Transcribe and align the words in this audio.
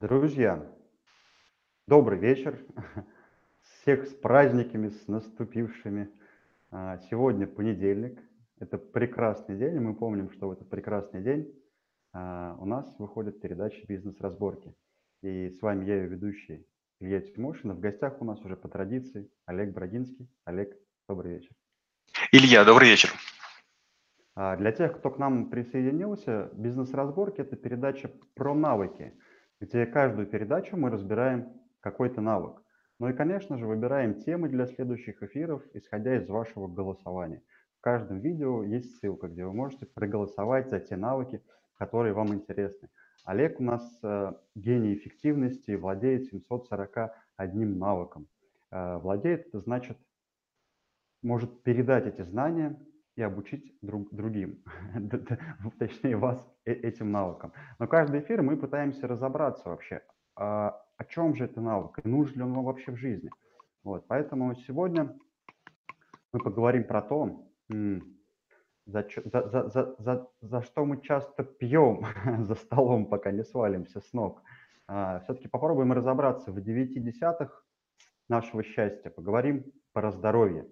Друзья, 0.00 0.64
добрый 1.88 2.20
вечер. 2.20 2.56
Всех 3.62 4.06
с 4.06 4.14
праздниками, 4.14 4.90
с 4.90 5.08
наступившими. 5.08 6.08
А, 6.70 6.98
Сегодня 7.10 7.48
понедельник. 7.48 8.22
Это 8.60 8.78
прекрасный 8.78 9.58
день, 9.58 9.74
и 9.74 9.80
мы 9.80 9.96
помним, 9.96 10.30
что 10.30 10.46
в 10.46 10.52
этот 10.52 10.70
прекрасный 10.70 11.20
день 11.20 11.52
а, 12.12 12.56
у 12.60 12.64
нас 12.64 12.94
выходит 13.00 13.40
передача 13.40 13.84
«Бизнес-разборки». 13.88 14.72
И 15.24 15.50
с 15.50 15.60
вами 15.62 15.84
я, 15.84 15.96
ее 15.96 16.06
ведущий 16.06 16.64
Илья 17.00 17.20
Тимошин. 17.20 17.72
В 17.72 17.80
гостях 17.80 18.22
у 18.22 18.24
нас 18.24 18.40
уже 18.44 18.54
по 18.54 18.68
традиции 18.68 19.28
Олег 19.46 19.74
Брагинский. 19.74 20.30
Олег, 20.44 20.76
добрый 21.08 21.32
вечер. 21.32 21.50
Илья, 22.30 22.64
добрый 22.64 22.88
вечер. 22.88 23.10
А, 24.36 24.56
Для 24.56 24.70
тех, 24.70 24.96
кто 24.96 25.10
к 25.10 25.18
нам 25.18 25.50
присоединился, 25.50 26.50
«Бизнес-разборки»– 26.52 27.40
это 27.40 27.56
передача 27.56 28.12
про 28.34 28.54
навыки, 28.54 29.18
где 29.60 29.86
каждую 29.86 30.26
передачу 30.26 30.76
мы 30.76 30.90
разбираем 30.90 31.52
какой-то 31.80 32.20
навык. 32.20 32.62
Ну 32.98 33.08
и, 33.08 33.12
конечно 33.12 33.56
же, 33.58 33.66
выбираем 33.66 34.20
темы 34.20 34.48
для 34.48 34.66
следующих 34.66 35.22
эфиров, 35.22 35.62
исходя 35.74 36.16
из 36.16 36.28
вашего 36.28 36.66
голосования. 36.66 37.42
В 37.78 37.80
каждом 37.80 38.18
видео 38.18 38.64
есть 38.64 38.96
ссылка, 38.96 39.28
где 39.28 39.44
вы 39.44 39.52
можете 39.52 39.86
проголосовать 39.86 40.68
за 40.68 40.80
те 40.80 40.96
навыки, 40.96 41.42
которые 41.74 42.12
вам 42.12 42.34
интересны. 42.34 42.88
Олег 43.24 43.60
у 43.60 43.62
нас 43.62 43.82
э, 44.02 44.32
гений 44.56 44.94
эффективности 44.94 45.72
владеет 45.72 46.24
741 46.26 47.78
навыком. 47.78 48.26
Э, 48.70 48.98
Владеет, 48.98 49.46
это 49.46 49.60
значит, 49.60 49.96
может 51.22 51.62
передать 51.62 52.06
эти 52.06 52.22
знания 52.22 52.80
и 53.18 53.22
обучить 53.22 53.76
друг, 53.82 54.14
другим, 54.14 54.62
точнее 55.78 56.16
вас 56.16 56.38
э- 56.64 56.72
этим 56.72 57.10
навыкам. 57.10 57.52
Но 57.80 57.88
каждый 57.88 58.20
эфир 58.20 58.42
мы 58.42 58.56
пытаемся 58.56 59.08
разобраться 59.08 59.70
вообще, 59.70 60.02
а, 60.36 60.80
о 60.96 61.04
чем 61.04 61.34
же 61.34 61.46
это 61.46 61.60
навык, 61.60 61.98
и 62.04 62.08
нужен 62.08 62.36
ли 62.36 62.42
он 62.42 62.52
вообще 62.52 62.92
в 62.92 62.96
жизни. 62.96 63.28
Вот, 63.82 64.06
поэтому 64.06 64.54
сегодня 64.54 65.18
мы 66.32 66.38
поговорим 66.38 66.84
про 66.84 67.02
то, 67.02 67.44
за, 68.86 69.04
за, 69.24 69.68
за, 69.68 69.96
за, 69.98 70.28
за, 70.40 70.62
что 70.62 70.84
мы 70.84 71.00
часто 71.00 71.42
пьем 71.42 72.06
за 72.44 72.54
столом, 72.54 73.06
пока 73.06 73.32
не 73.32 73.42
свалимся 73.42 74.00
с 74.00 74.12
ног. 74.12 74.40
все-таки 74.86 75.48
попробуем 75.48 75.92
разобраться 75.92 76.52
в 76.52 76.60
девяти 76.62 77.00
десятых 77.00 77.66
нашего 78.28 78.62
счастья, 78.62 79.10
поговорим 79.10 79.64
про 79.92 80.12
здоровье. 80.12 80.68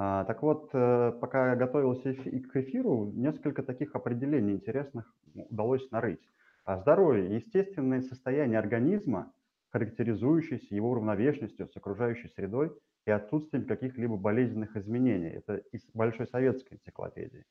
А, 0.00 0.24
Так 0.24 0.42
вот, 0.42 0.70
э, 0.74 1.12
пока 1.20 1.50
я 1.50 1.56
готовился 1.56 2.14
к 2.14 2.56
эфиру, 2.56 3.10
несколько 3.14 3.64
таких 3.64 3.96
определений 3.96 4.52
интересных 4.52 5.12
удалось 5.34 5.90
нарыть. 5.90 6.20
А 6.64 6.76
Здоровье– 6.78 7.34
естественное 7.34 8.02
состояние 8.02 8.60
организма, 8.60 9.32
характеризующееся 9.72 10.72
его 10.76 10.92
уравновешенностью 10.92 11.68
с 11.68 11.76
окружающей 11.76 12.28
средой 12.28 12.72
и 13.06 13.10
отсутствием 13.10 13.66
каких-либо 13.66 14.16
болезненных 14.16 14.76
изменений. 14.76 15.30
Это 15.30 15.56
из 15.72 15.84
Большой 15.94 16.28
советской 16.28 16.74
энциклопедии. 16.74 17.44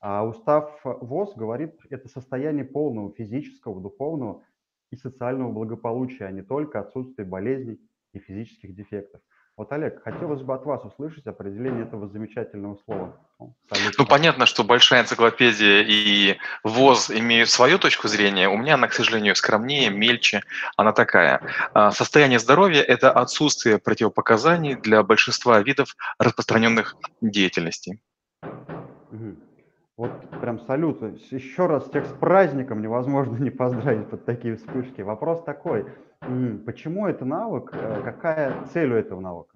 А 0.00 0.26
устав 0.26 0.78
ВОЗ 0.84 1.34
говорит, 1.34 1.80
это 1.88 2.08
состояние 2.08 2.66
полного 2.66 3.14
физического, 3.14 3.80
духовного 3.80 4.44
и 4.90 4.96
социального 4.96 5.50
благополучия, 5.50 6.26
а 6.26 6.30
не 6.32 6.42
только 6.42 6.80
отсутствие 6.80 7.26
болезней 7.26 7.80
и 8.12 8.18
физических 8.18 8.74
дефектов. 8.74 9.22
Вот, 9.56 9.70
Олег, 9.70 10.02
хотелось 10.02 10.42
бы 10.42 10.52
от 10.52 10.64
вас 10.64 10.84
услышать 10.84 11.26
определение 11.28 11.84
этого 11.84 12.08
замечательного 12.08 12.76
слова. 12.84 13.16
Ну, 13.38 13.54
Ну, 13.98 14.06
понятно, 14.06 14.46
что 14.46 14.64
большая 14.64 15.02
энциклопедия 15.02 15.84
и 15.86 16.38
ВОЗ 16.64 17.12
имеют 17.12 17.50
свою 17.50 17.78
точку 17.78 18.08
зрения. 18.08 18.48
У 18.48 18.56
меня 18.56 18.74
она, 18.74 18.88
к 18.88 18.92
сожалению, 18.92 19.36
скромнее, 19.36 19.90
мельче. 19.90 20.42
Она 20.76 20.92
такая. 20.92 21.40
А, 21.72 21.92
Состояние 21.92 22.40
здоровья– 22.40 22.82
это 22.82 23.12
отсутствие 23.12 23.78
противопоказаний 23.78 24.74
для 24.74 25.04
большинства 25.04 25.60
видов 25.60 25.94
распространенных 26.18 26.96
деятельностей. 27.20 28.00
Вот 29.96 30.10
прям 30.40 30.58
салют. 30.60 31.02
Еще 31.30 31.66
раз 31.66 31.88
всех 31.88 32.06
с 32.06 32.12
праздником 32.12 32.82
невозможно 32.82 33.36
не 33.42 33.50
поздравить 33.50 34.08
под 34.08 34.24
такие 34.24 34.56
вспышки. 34.56 35.02
Вопрос 35.02 35.42
такой, 35.44 35.86
почему 36.66 37.06
это 37.06 37.24
навык, 37.24 37.70
э, 37.72 38.02
какая 38.02 38.64
цель 38.72 38.92
у 38.92 38.96
этого 38.96 39.20
навыка? 39.20 39.53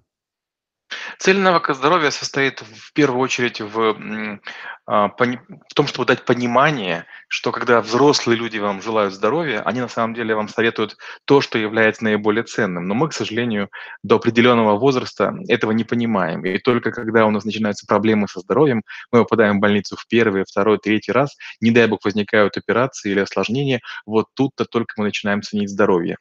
Цель 1.19 1.37
навыка 1.37 1.73
здоровья 1.73 2.11
состоит 2.11 2.61
в 2.61 2.93
первую 2.93 3.19
очередь 3.19 3.59
в, 3.59 4.39
а, 4.87 5.09
в 5.09 5.73
том, 5.75 5.85
чтобы 5.85 6.05
дать 6.05 6.23
понимание, 6.23 7.07
что 7.27 7.51
когда 7.51 7.81
взрослые 7.81 8.37
люди 8.37 8.57
вам 8.57 8.81
желают 8.81 9.13
здоровья, 9.13 9.61
они 9.65 9.81
на 9.81 9.89
самом 9.89 10.13
деле 10.13 10.33
вам 10.33 10.47
советуют 10.47 10.95
то, 11.25 11.41
что 11.41 11.57
является 11.57 12.05
наиболее 12.05 12.43
ценным. 12.43 12.87
Но 12.87 12.95
мы, 12.95 13.09
к 13.09 13.13
сожалению, 13.13 13.69
до 14.01 14.15
определенного 14.15 14.79
возраста 14.79 15.35
этого 15.49 15.71
не 15.71 15.83
понимаем. 15.83 16.45
И 16.45 16.57
только 16.57 16.91
когда 16.91 17.25
у 17.25 17.31
нас 17.31 17.43
начинаются 17.43 17.85
проблемы 17.85 18.29
со 18.29 18.39
здоровьем, 18.39 18.83
мы 19.11 19.19
попадаем 19.19 19.57
в 19.57 19.59
больницу 19.59 19.97
в 19.97 20.07
первый, 20.07 20.45
второй, 20.45 20.77
третий 20.77 21.11
раз, 21.11 21.35
не 21.59 21.71
дай 21.71 21.87
бог 21.87 22.05
возникают 22.05 22.55
операции 22.55 23.11
или 23.11 23.19
осложнения, 23.19 23.81
вот 24.05 24.27
тут-то 24.35 24.63
только 24.63 24.93
мы 24.95 25.03
начинаем 25.07 25.41
ценить 25.41 25.69
здоровье. 25.69 26.15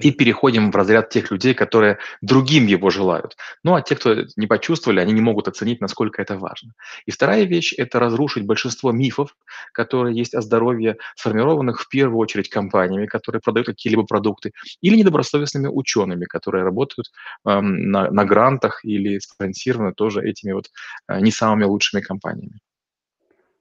И 0.00 0.10
переходим 0.10 0.70
в 0.70 0.76
разряд 0.76 1.10
тех 1.10 1.30
людей, 1.30 1.54
которые 1.54 1.98
другим 2.20 2.66
его 2.66 2.90
желают. 2.90 3.36
Ну, 3.64 3.74
а 3.74 3.82
те, 3.82 3.96
кто 3.96 4.24
не 4.36 4.46
почувствовали, 4.46 5.00
они 5.00 5.12
не 5.12 5.20
могут 5.20 5.48
оценить, 5.48 5.80
насколько 5.80 6.22
это 6.22 6.36
важно. 6.36 6.72
И 7.06 7.10
вторая 7.10 7.44
вещь– 7.44 7.74
это 7.76 7.98
разрушить 7.98 8.46
большинство 8.46 8.92
мифов, 8.92 9.36
которые 9.72 10.16
есть 10.16 10.34
о 10.34 10.40
здоровье, 10.40 10.96
сформированных 11.16 11.80
в 11.80 11.88
первую 11.88 12.18
очередь 12.18 12.48
компаниями, 12.48 13.06
которые 13.06 13.40
продают 13.40 13.66
какие-либо 13.66 14.04
продукты, 14.04 14.52
или 14.80 14.96
недобросовестными 14.96 15.68
учеными, 15.68 16.24
которые 16.24 16.64
работают 16.64 17.10
эм, 17.46 17.90
на, 17.90 18.10
на 18.10 18.24
грантах 18.24 18.84
или 18.84 19.18
спонсированы 19.18 19.92
тоже 19.94 20.22
этими 20.22 20.52
вот 20.52 20.70
э, 21.08 21.20
не 21.20 21.30
самыми 21.30 21.64
лучшими 21.64 22.00
компаниями. 22.00 22.58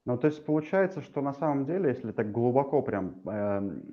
Ну, 0.05 0.17
то 0.17 0.27
есть 0.27 0.43
получается, 0.45 1.01
что 1.01 1.21
на 1.21 1.33
самом 1.33 1.65
деле, 1.65 1.89
если 1.89 2.11
так 2.11 2.31
глубоко 2.31 2.81
прям 2.81 3.21
эм, 3.25 3.83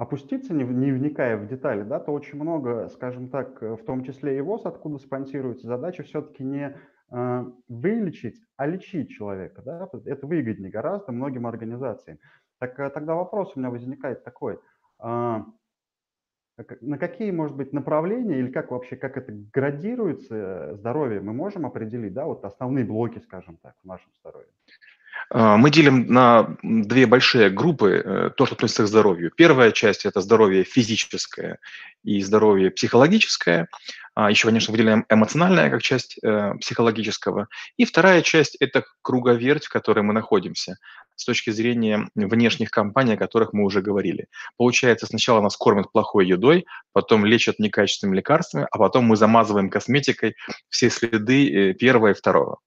опуститься, 0.00 0.54
не, 0.54 0.64
не 0.64 0.92
вникая 0.92 1.36
в 1.36 1.46
детали, 1.46 1.82
да, 1.82 2.00
то 2.00 2.10
очень 2.12 2.40
много, 2.40 2.88
скажем 2.88 3.28
так, 3.28 3.62
э, 3.62 3.76
в 3.76 3.84
том 3.84 4.02
числе 4.02 4.38
и 4.38 4.40
ВОЗ, 4.40 4.64
откуда 4.64 4.96
спонсируется, 4.96 5.66
задача 5.66 6.04
все-таки 6.04 6.42
не 6.42 6.74
э, 7.12 7.44
вылечить, 7.68 8.40
а 8.56 8.66
лечить 8.66 9.10
человека, 9.10 9.60
да, 9.60 9.90
это 10.06 10.26
выгоднее 10.26 10.70
гораздо 10.70 11.12
многим 11.12 11.46
организациям. 11.46 12.18
Так 12.58 12.80
э, 12.80 12.88
тогда 12.88 13.14
вопрос 13.14 13.52
у 13.54 13.58
меня 13.60 13.68
возникает 13.68 14.24
такой, 14.24 14.58
как- 14.98 16.80
на 16.80 16.96
какие, 16.96 17.30
может 17.30 17.56
быть, 17.56 17.74
направления 17.74 18.38
или 18.38 18.50
как 18.50 18.70
вообще, 18.70 18.96
как 18.96 19.18
это 19.18 19.32
градируется 19.52 20.34
э, 20.34 20.74
здоровье, 20.76 21.20
мы 21.20 21.34
можем 21.34 21.66
определить, 21.66 22.14
да, 22.14 22.24
вот 22.24 22.42
основные 22.46 22.86
блоки, 22.86 23.18
скажем 23.18 23.58
так, 23.58 23.74
в 23.82 23.86
нашем 23.86 24.10
здоровье. 24.22 24.48
А, 25.28 25.56
Мы 25.56 25.70
делим 25.70 26.06
на 26.12 26.56
две 26.62 27.06
большие 27.06 27.50
группы 27.50 28.02
э, 28.04 28.30
то, 28.36 28.46
что 28.46 28.54
относится 28.54 28.84
к 28.84 28.88
здоровью. 28.88 29.30
Первая 29.36 29.72
часть– 29.72 30.06
это 30.06 30.20
здоровье 30.20 30.64
физическое 30.64 31.58
и 32.02 32.22
здоровье 32.22 32.70
психологическое. 32.70 33.68
А 34.14 34.30
Еще, 34.30 34.48
конечно, 34.48 34.72
выделяем 34.72 35.04
эмоциональное 35.08 35.70
как 35.70 35.82
часть 35.82 36.18
э, 36.22 36.54
психологического. 36.60 37.48
И 37.76 37.84
вторая 37.84 38.22
часть– 38.22 38.56
это 38.60 38.84
круговерть, 39.02 39.66
в 39.66 39.70
которой 39.70 40.00
мы 40.00 40.12
находимся 40.12 40.78
с 41.20 41.24
точки 41.24 41.50
зрения 41.50 42.08
внешних 42.14 42.70
компаний, 42.70 43.12
о 43.12 43.18
которых 43.18 43.52
мы 43.52 43.64
уже 43.64 43.82
говорили. 43.82 44.26
Получается, 44.56 45.06
сначала 45.06 45.42
нас 45.42 45.56
кормят 45.56 45.92
плохой 45.92 46.26
едой, 46.26 46.66
потом 46.92 47.26
лечат 47.26 47.58
некачественными 47.58 48.16
лекарствами, 48.16 48.66
а 48.70 48.78
потом 48.78 49.04
мы 49.04 49.16
замазываем 49.16 49.68
косметикой 49.68 50.34
все 50.70 50.88
следы 50.88 51.70
э, 51.70 51.74
первого 51.74 52.10
и 52.10 52.14
второго. 52.14 52.58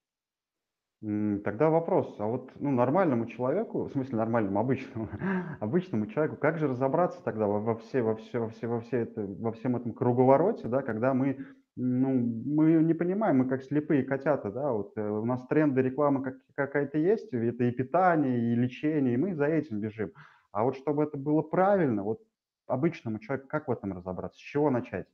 Тогда 1.44 1.70
вопрос, 1.70 2.16
а 2.18 2.28
вот 2.28 2.50
ну, 2.62 2.72
нормальному 2.72 3.26
человеку, 3.26 3.84
в 3.84 3.92
смысле 3.92 4.20
нормальному, 4.20 4.58
обычному, 4.62 5.10
обычному 5.60 6.08
человеку, 6.08 6.38
как 6.38 6.58
же 6.58 6.70
разобраться 6.70 7.22
тогда 7.22 7.46
во, 7.46 7.60
во, 7.60 7.76
все, 7.76 8.02
во, 8.02 8.16
все, 8.16 8.40
во, 8.40 8.48
все, 8.48 8.68
во, 8.68 8.80
все 8.80 9.00
это, 9.00 9.26
во 9.26 9.52
всем 9.52 9.76
этом 9.76 9.92
круговороте, 9.92 10.70
да, 10.70 10.82
когда 10.82 11.14
мы, 11.14 11.40
ну, 11.76 12.10
мы 12.10 12.76
не 12.84 12.94
понимаем, 12.94 13.40
мы 13.40 13.50
как 13.50 13.64
слепые 13.64 14.06
котята, 14.06 14.50
да, 14.50 14.72
вот 14.72 14.94
э, 14.96 15.06
у 15.06 15.26
нас 15.26 15.46
тренды 15.48 15.82
рекламы 15.82 16.24
как, 16.24 16.36
какая-то 16.56 16.98
есть, 16.98 17.34
это 17.34 17.66
и 17.66 17.72
питание, 17.72 18.54
и 18.54 18.56
лечение, 18.56 19.16
и 19.16 19.18
мы 19.18 19.36
за 19.36 19.48
этим 19.48 19.82
бежим. 19.82 20.14
А 20.54 20.64
вот 20.64 20.78
чтобы 20.78 21.04
это 21.04 21.18
было 21.18 21.42
правильно, 21.42 22.04
вот 22.04 22.22
обычному 22.66 23.20
человеку, 23.20 23.50
как 23.50 23.68
в 23.68 23.72
этом 23.72 23.92
разобраться, 23.92 24.40
с 24.40 24.42
чего 24.42 24.70
начать? 24.70 25.08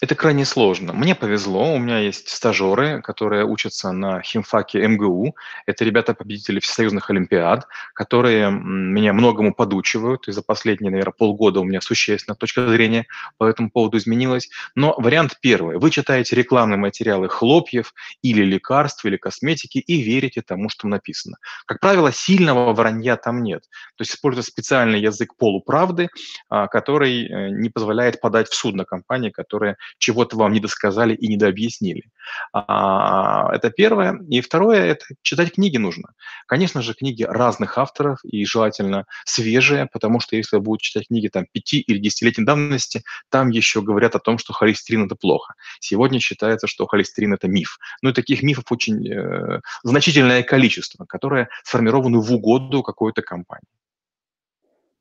Это 0.00 0.14
крайне 0.14 0.46
сложно. 0.46 0.94
Мне 0.94 1.14
повезло, 1.14 1.74
у 1.74 1.78
меня 1.78 1.98
есть 1.98 2.30
стажеры, 2.30 3.02
которые 3.02 3.44
учатся 3.44 3.92
на 3.92 4.22
химфаке 4.22 4.88
МГУ. 4.88 5.36
Это 5.66 5.84
ребята-победители 5.84 6.58
всесоюзных 6.58 7.10
олимпиад, 7.10 7.66
которые 7.92 8.50
меня 8.50 9.12
многому 9.12 9.52
подучивают, 9.52 10.26
и 10.26 10.32
за 10.32 10.40
последние, 10.40 10.90
наверное, 10.90 11.12
полгода 11.12 11.60
у 11.60 11.64
меня 11.64 11.82
существенно 11.82 12.34
точка 12.34 12.66
зрения 12.66 13.04
по 13.36 13.44
этому 13.44 13.70
поводу 13.70 13.98
изменилась. 13.98 14.48
Но 14.74 14.94
вариант 14.96 15.36
первый. 15.42 15.76
Вы 15.76 15.90
читаете 15.90 16.34
рекламные 16.34 16.78
материалы 16.78 17.28
хлопьев 17.28 17.92
или 18.22 18.42
лекарств, 18.42 19.04
или 19.04 19.18
косметики 19.18 19.78
и 19.78 20.00
верите 20.00 20.40
тому, 20.40 20.70
что 20.70 20.88
написано. 20.88 21.36
Как 21.66 21.78
правило, 21.78 22.10
сильного 22.10 22.72
вранья 22.72 23.16
там 23.16 23.42
нет. 23.42 23.64
То 23.96 24.02
есть 24.02 24.14
используется 24.14 24.50
специальный 24.50 25.00
язык 25.02 25.36
полуправды, 25.36 26.08
а, 26.48 26.68
который 26.68 27.26
э, 27.26 27.50
не 27.50 27.68
позволяет 27.68 28.22
подать 28.22 28.48
в 28.48 28.54
суд 28.54 28.74
на 28.74 28.86
компании, 28.86 29.28
которые 29.28 29.76
чего-то 29.98 30.36
вам 30.36 30.52
не 30.52 30.60
досказали 30.60 31.14
и 31.14 31.28
не 31.28 31.36
дообъяснили. 31.36 32.04
А, 32.52 33.54
это 33.54 33.70
первое. 33.70 34.18
И 34.28 34.40
второе– 34.40 34.84
это 34.86 35.04
читать 35.22 35.54
книги 35.54 35.76
нужно. 35.76 36.12
Конечно 36.46 36.82
же, 36.82 36.94
книги 36.94 37.22
разных 37.22 37.78
авторов 37.78 38.18
и 38.24 38.44
желательно 38.44 39.06
свежие, 39.24 39.88
потому 39.92 40.20
что 40.20 40.36
если 40.36 40.56
вы 40.56 40.62
будете 40.62 40.88
читать 40.88 41.08
книги 41.08 41.28
там 41.28 41.46
5 41.52 41.74
или 41.74 41.98
10 41.98 42.44
давности, 42.44 43.02
там 43.30 43.50
еще 43.50 43.82
говорят 43.82 44.14
о 44.14 44.20
том, 44.20 44.38
что 44.38 44.52
холестерин– 44.52 45.04
это 45.06 45.16
плохо. 45.16 45.54
Сегодня 45.80 46.20
считается, 46.20 46.66
что 46.66 46.86
холестерин– 46.86 47.34
это 47.34 47.48
миф. 47.48 47.78
Но 48.02 48.10
и 48.10 48.12
таких 48.12 48.42
мифов 48.42 48.64
очень 48.70 49.08
э, 49.08 49.60
значительное 49.82 50.42
количество, 50.42 51.04
которые 51.04 51.48
сформированы 51.64 52.18
в 52.18 52.32
угоду 52.32 52.82
какой-то 52.82 53.22
компании. 53.22 53.66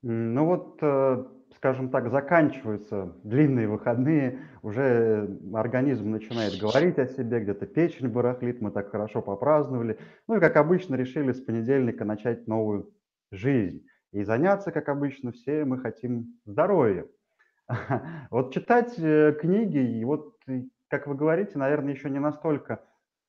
Ну 0.02 0.46
вот 0.46 0.78
э, 0.82 1.26
скажем 1.60 1.90
так, 1.90 2.10
заканчиваются 2.10 3.14
длинные 3.24 3.68
выходные, 3.68 4.40
уже 4.62 5.38
организм 5.54 6.10
начинает 6.10 6.58
говорить 6.58 6.98
о 6.98 7.06
себе, 7.06 7.42
где-то 7.42 7.66
печень 7.66 8.08
барахлит, 8.08 8.62
мы 8.62 8.72
так 8.72 8.92
хорошо 8.92 9.22
попраздновали. 9.22 9.98
Ну 10.28 10.38
и, 10.38 10.40
как 10.40 10.56
обычно, 10.56 10.96
решили 10.96 11.34
с 11.34 11.42
понедельника 11.42 12.06
начать 12.06 12.48
новую 12.48 12.90
жизнь. 13.32 13.86
И 14.14 14.24
заняться, 14.24 14.72
как 14.72 14.88
обычно, 14.88 15.34
все 15.34 15.66
мы 15.66 15.80
хотим 15.80 16.40
здоровьем. 16.46 17.08
Вот 18.32 18.54
читать 18.54 18.98
э, 18.98 19.36
книги, 19.40 20.00
и 20.00 20.06
вот, 20.06 20.38
как 20.88 21.08
вы 21.08 21.16
говорите, 21.16 21.58
наверное, 21.58 21.94
еще 21.94 22.10
не 22.10 22.20
настолько 22.20 22.80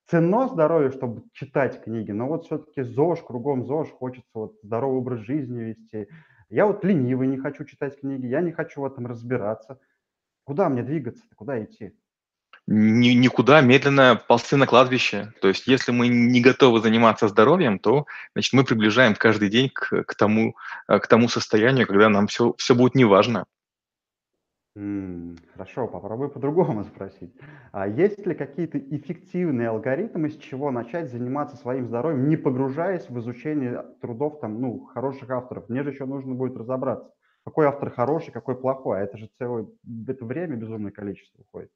ценно 0.06 0.47
здоровье, 0.47 0.91
чтобы 0.91 1.25
читать 1.33 1.83
книги, 1.83 2.12
но 2.12 2.29
вот 2.29 2.44
все-таки 2.44 2.83
ЗОЖ, 2.83 3.23
кругом 3.23 3.67
ЗОЖ, 3.67 3.91
хочется 3.91 4.31
вот 4.35 4.55
здоровый 4.62 4.99
образ 4.99 5.19
жизни 5.21 5.61
вести, 5.61 6.09
я 6.50 6.67
вот 6.67 6.85
ленивый, 6.85 7.29
не 7.29 7.38
хочу 7.38 7.64
читать 7.64 8.00
книги, 8.00 8.26
я 8.26 8.41
не 8.41 8.52
хочу 8.52 8.81
в 8.81 8.85
этом 8.85 9.06
разбираться. 9.06 9.81
Куда 10.44 10.69
мне 10.69 10.82
двигаться 10.82 11.23
куда 11.37 11.62
идти? 11.62 11.93
Ни, 12.67 13.11
никуда, 13.11 13.61
медленно 13.61 14.20
ползти 14.29 14.56
на 14.56 14.67
кладбище. 14.67 15.32
То 15.41 15.49
есть 15.49 15.67
если 15.67 15.93
мы 15.93 16.08
не 16.08 16.41
готовы 16.41 16.81
заниматься 16.81 17.29
здоровьем, 17.29 17.79
то 17.79 18.06
значит, 18.35 18.52
мы 18.52 18.64
приближаем 18.64 19.14
каждый 19.14 19.49
день 19.49 19.70
к, 19.70 20.05
к, 20.05 20.14
тому, 20.14 20.56
э, 20.88 20.99
к 20.99 21.06
тому 21.06 21.29
состоянию, 21.29 21.87
когда 21.87 22.08
нам 22.08 22.26
все, 22.26 22.55
все 22.58 22.75
будет 22.75 22.94
неважно. 22.94 23.47
Хорошо, 24.75 25.89
попробую 25.89 26.31
по-другому 26.31 26.85
спросить. 26.85 27.35
А 27.73 27.89
есть 27.89 28.25
ли 28.25 28.35
какие-то 28.35 28.79
эффективные 28.79 29.69
алгоритмы, 29.69 30.31
с 30.31 30.37
чего 30.37 30.71
начать 30.71 31.11
заниматься 31.11 31.57
своим 31.57 31.87
здоровьем, 31.87 32.29
не 32.29 32.37
погружаясь 32.37 33.09
в 33.11 33.19
изучение 33.19 33.85
трудов 34.01 34.41
там, 34.41 34.61
ну, 34.61 34.85
хороших 34.87 35.31
авторов? 35.31 35.69
Мне 35.69 35.83
же 35.83 35.91
еще 35.91 36.07
нужно 36.07 36.35
будет 36.35 36.57
разобраться, 36.57 37.13
какой 37.45 37.67
автор 37.67 37.91
хороший, 37.91 38.31
какой 38.33 38.61
плохой. 38.61 39.01
А 39.01 39.03
это 39.03 39.19
же 39.19 39.29
целое 39.39 39.67
это 40.07 40.25
время 40.25 40.57
безумное 40.57 40.93
количество 40.93 41.43
уходит. 41.43 41.71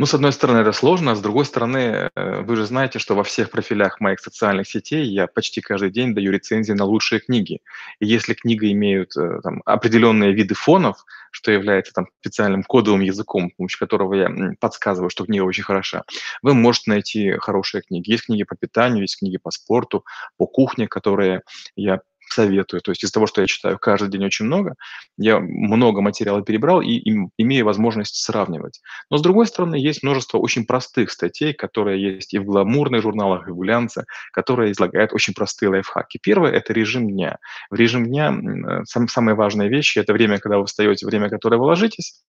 Ну, 0.00 0.06
с 0.06 0.14
одной 0.14 0.32
стороны, 0.32 0.60
это 0.60 0.72
сложно, 0.72 1.12
а 1.12 1.14
с 1.14 1.20
другой 1.20 1.44
стороны, 1.44 2.08
э, 2.14 2.40
вы 2.40 2.56
же 2.56 2.64
знаете, 2.64 2.98
что 2.98 3.14
во 3.14 3.22
всех 3.22 3.50
профилях 3.50 4.00
моих 4.00 4.18
социальных 4.20 4.66
сетей 4.66 5.04
я 5.04 5.26
почти 5.26 5.60
каждый 5.60 5.90
день 5.90 6.14
даю 6.14 6.32
рецензии 6.32 6.72
на 6.72 6.86
лучшие 6.86 7.20
книги. 7.20 7.60
И 7.98 8.06
если 8.06 8.32
книга 8.32 8.72
имеет 8.72 9.14
э, 9.18 9.40
там, 9.42 9.60
определенные 9.66 10.32
виды 10.32 10.54
фонов, 10.54 11.04
что 11.30 11.52
является 11.52 11.92
там, 11.92 12.06
специальным 12.20 12.62
кодовым 12.62 13.02
языком, 13.02 13.50
с 13.50 13.56
помощью 13.56 13.78
которого 13.78 14.14
я 14.14 14.30
подсказываю, 14.58 15.10
что 15.10 15.26
книга 15.26 15.42
очень 15.42 15.64
хороша, 15.64 16.04
вы 16.40 16.54
можете 16.54 16.88
найти 16.92 17.32
хорошие 17.32 17.82
книги. 17.82 18.10
Есть 18.10 18.24
книги 18.24 18.44
по 18.44 18.56
питанию, 18.56 19.02
есть 19.02 19.18
книги 19.18 19.36
по 19.36 19.50
спорту, 19.50 20.06
по 20.38 20.46
кухне, 20.46 20.88
которые 20.88 21.42
я 21.76 22.00
советую. 22.32 22.80
То 22.80 22.90
есть 22.90 23.04
из 23.04 23.10
того, 23.10 23.26
что 23.26 23.40
я 23.40 23.46
читаю 23.46 23.78
каждый 23.78 24.10
день 24.10 24.24
очень 24.24 24.46
много, 24.46 24.74
я 25.16 25.40
много 25.40 26.00
материала 26.00 26.42
перебрал 26.42 26.80
и, 26.80 27.00
имею 27.38 27.64
возможность 27.64 28.16
сравнивать. 28.16 28.80
Но 29.10 29.16
с 29.16 29.22
другой 29.22 29.46
стороны, 29.46 29.76
есть 29.76 30.02
множество 30.02 30.38
очень 30.38 30.64
простых 30.64 31.10
статей, 31.10 31.52
которые 31.52 32.02
есть 32.02 32.34
и 32.34 32.38
в 32.38 32.44
гламурных 32.44 33.02
журналах, 33.02 33.48
и 33.48 33.52
в 33.52 33.58
глянце, 33.58 34.04
которые 34.32 34.72
излагают 34.72 35.12
очень 35.12 35.34
простые 35.34 35.70
лайфхаки. 35.70 36.18
Первое– 36.22 36.50
это 36.52 36.72
режим 36.72 37.08
дня. 37.08 37.38
В 37.70 37.74
режим 37.74 38.06
дня 38.06 38.32
э, 38.32 38.84
сам, 38.84 39.08
самые 39.08 39.34
важные 39.34 39.68
вещи– 39.68 39.98
это 40.00 40.12
время, 40.12 40.38
когда 40.38 40.58
вы 40.58 40.66
встаете, 40.66 41.06
время, 41.06 41.28
которое 41.28 41.56
вы 41.56 41.64
ложитесь, 41.64 42.22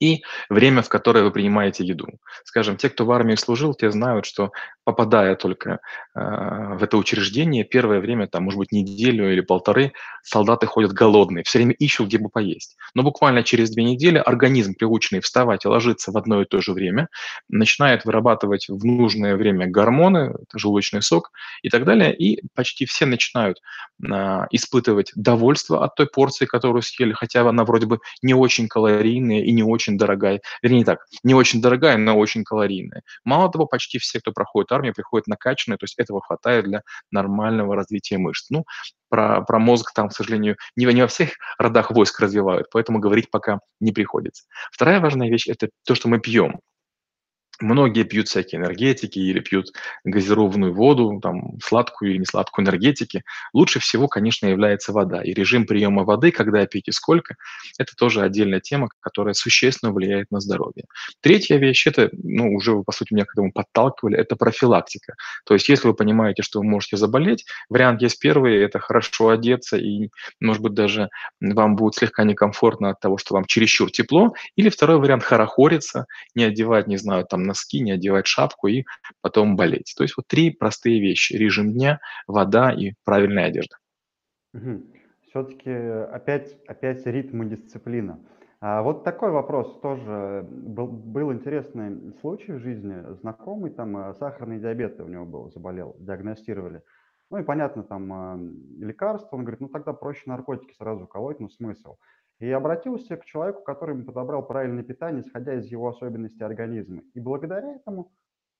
и 0.00 0.22
время, 0.48 0.82
в 0.82 0.88
которое 0.88 1.24
вы 1.24 1.30
принимаете 1.30 1.84
еду. 1.84 2.06
Скажем, 2.44 2.76
те, 2.76 2.88
кто 2.88 3.04
в 3.04 3.10
армии 3.10 3.34
служил, 3.34 3.74
те 3.74 3.90
знают, 3.90 4.26
что 4.26 4.52
попадая 4.84 5.36
только 5.36 5.80
э, 6.14 6.20
в 6.76 6.82
это 6.82 6.96
учреждение, 6.96 7.64
первое 7.64 8.00
время, 8.00 8.26
там, 8.26 8.44
может 8.44 8.58
быть, 8.58 8.72
неделю 8.72 9.30
или 9.30 9.40
полторы, 9.40 9.92
солдаты 10.22 10.66
ходят 10.66 10.92
голодные, 10.92 11.44
все 11.44 11.58
время 11.58 11.74
ищут, 11.74 12.08
где 12.08 12.18
бы 12.18 12.28
поесть. 12.28 12.76
Но 12.94 13.02
буквально 13.02 13.42
через 13.42 13.70
две 13.70 13.84
недели 13.84 14.18
организм, 14.18 14.74
приученный 14.74 15.20
вставать 15.20 15.64
и 15.64 15.68
ложиться 15.68 16.12
в 16.12 16.16
одно 16.16 16.42
и 16.42 16.44
то 16.44 16.60
же 16.60 16.72
время, 16.72 17.08
начинает 17.48 18.04
вырабатывать 18.04 18.68
в 18.68 18.84
нужное 18.84 19.36
время 19.36 19.66
гормоны, 19.66 20.34
желудочный 20.54 21.02
сок 21.02 21.32
и 21.62 21.68
так 21.68 21.84
далее, 21.84 22.14
и 22.14 22.42
почти 22.54 22.86
все 22.86 23.06
начинают 23.06 23.60
э, 24.02 24.46
испытывать 24.50 25.12
довольство 25.14 25.84
от 25.84 25.94
той 25.96 26.06
порции, 26.06 26.46
которую 26.46 26.82
съели, 26.82 27.12
хотя 27.12 27.48
она 27.48 27.64
вроде 27.64 27.86
бы 27.86 27.98
не 28.22 28.34
очень 28.34 28.68
калорийная 28.68 29.42
и 29.42 29.52
не 29.52 29.62
очень 29.62 29.87
очень 29.88 29.98
дорогая, 29.98 30.40
вернее 30.62 30.84
так, 30.84 30.98
не 31.22 31.34
очень 31.34 31.60
дорогая, 31.62 31.96
но 31.96 32.16
очень 32.16 32.44
калорийная. 32.44 33.02
Мало 33.24 33.50
того, 33.50 33.66
почти 33.66 33.98
все, 33.98 34.20
кто 34.20 34.32
проходит 34.32 34.70
армию, 34.72 34.94
приходят 34.94 35.26
накачанные, 35.26 35.78
то 35.78 35.84
есть 35.84 35.98
этого 35.98 36.20
хватает 36.20 36.64
для 36.64 36.82
нормального 37.10 37.74
развития 37.74 38.18
мышц. 38.18 38.50
Ну, 38.50 38.64
про, 39.08 39.40
про 39.42 39.58
мозг 39.58 39.92
там, 39.94 40.08
к 40.08 40.12
сожалению, 40.12 40.56
не, 40.76 40.84
не 40.86 41.02
во 41.02 41.08
всех 41.08 41.30
родах 41.58 41.90
войск 41.90 42.20
развивают, 42.20 42.68
поэтому 42.70 42.98
говорить 42.98 43.30
пока 43.30 43.60
не 43.80 43.92
приходится. 43.92 44.44
Вторая 44.70 45.00
важная 45.00 45.30
вещь– 45.30 45.46
это 45.48 45.70
то, 45.86 45.94
что 45.94 46.08
мы 46.08 46.20
пьем. 46.20 46.60
Многие 47.60 48.04
пьют 48.04 48.28
всякие 48.28 48.60
энергетики 48.60 49.18
или 49.18 49.40
пьют 49.40 49.72
газированную 50.04 50.72
воду, 50.72 51.18
там, 51.20 51.58
сладкую 51.60 52.12
или 52.12 52.18
несладкую 52.18 52.64
энергетики. 52.64 53.24
Лучше 53.52 53.80
всего, 53.80 54.06
конечно, 54.06 54.46
является 54.46 54.92
вода. 54.92 55.22
И 55.22 55.32
режим 55.32 55.66
приема 55.66 56.04
воды, 56.04 56.30
когда 56.30 56.64
пить 56.66 56.86
и 56.88 56.92
сколько, 56.92 57.34
это 57.78 57.94
тоже 57.96 58.22
отдельная 58.22 58.60
тема, 58.60 58.88
которая 59.00 59.34
существенно 59.34 59.92
влияет 59.92 60.30
на 60.30 60.38
здоровье. 60.40 60.84
Третья 61.20 61.56
вещь, 61.56 61.86
это, 61.88 62.10
ну, 62.12 62.54
уже 62.54 62.80
по 62.84 62.92
сути, 62.92 63.12
меня 63.12 63.24
к 63.24 63.32
этому 63.34 63.50
подталкивали, 63.52 64.16
это 64.16 64.36
профилактика. 64.36 65.14
То 65.44 65.54
есть, 65.54 65.68
если 65.68 65.88
вы 65.88 65.94
понимаете, 65.94 66.42
что 66.42 66.60
вы 66.60 66.64
можете 66.64 66.96
заболеть, 66.96 67.44
вариант 67.68 68.02
есть 68.02 68.20
первый, 68.20 68.62
это 68.62 68.78
хорошо 68.78 69.30
одеться, 69.30 69.76
и, 69.76 70.10
может 70.40 70.62
быть, 70.62 70.74
даже 70.74 71.08
вам 71.40 71.74
будет 71.74 71.96
слегка 71.96 72.22
некомфортно 72.22 72.90
от 72.90 73.00
того, 73.00 73.18
что 73.18 73.34
вам 73.34 73.46
чересчур 73.46 73.90
тепло. 73.90 74.32
Или 74.54 74.68
второй 74.68 74.98
вариант– 74.98 75.22
хорохориться, 75.24 76.06
не 76.36 76.44
одевать, 76.44 76.86
не 76.86 76.98
знаю, 76.98 77.24
там, 77.24 77.47
носки, 77.48 77.80
не 77.80 77.92
одевать 77.92 78.26
шапку 78.26 78.68
и 78.68 78.84
потом 79.20 79.56
болеть. 79.56 79.94
То 79.96 80.04
есть 80.04 80.16
вот 80.16 80.26
три 80.28 80.50
простые 80.50 81.00
вещи. 81.00 81.32
Режим 81.32 81.72
дня, 81.72 82.00
вода 82.26 82.70
и 82.70 82.92
правильная 83.04 83.46
одежда. 83.46 83.76
Угу. 84.54 84.82
Все-таки 85.28 85.70
опять, 85.70 86.56
опять 86.66 87.04
ритм 87.06 87.42
и 87.42 87.56
дисциплина. 87.56 88.18
А 88.60 88.82
вот 88.82 89.04
такой 89.04 89.30
вопрос 89.30 89.80
тоже. 89.80 90.46
Был, 90.50 90.88
был 90.88 91.32
интересный 91.32 92.14
случай 92.20 92.52
в 92.52 92.58
жизни. 92.58 92.96
Знакомый, 93.20 93.70
там 93.70 93.96
э, 93.96 94.14
сахарный 94.14 94.58
диабет 94.58 95.00
у 95.00 95.06
него 95.06 95.24
был, 95.24 95.50
заболел, 95.52 95.94
диагностировали. 96.00 96.82
Ну 97.30 97.38
и 97.38 97.44
понятно, 97.44 97.84
там 97.84 98.12
э, 98.12 98.84
лекарства. 98.84 99.36
Он 99.36 99.42
говорит, 99.42 99.60
ну 99.60 99.68
тогда 99.68 99.92
проще 99.92 100.22
наркотики 100.26 100.74
сразу 100.74 101.06
колоть, 101.06 101.38
ну 101.38 101.48
смысл. 101.50 101.96
И 102.38 102.50
обратился 102.50 103.16
к 103.16 103.24
человеку, 103.24 103.62
который 103.62 103.94
ему 103.94 104.04
подобрал 104.04 104.46
правильное 104.46 104.84
питание, 104.84 105.22
исходя 105.22 105.54
из 105.54 105.66
его 105.66 105.88
особенностей 105.88 106.44
организма. 106.44 107.02
И 107.14 107.20
благодаря 107.20 107.74
этому 107.74 108.12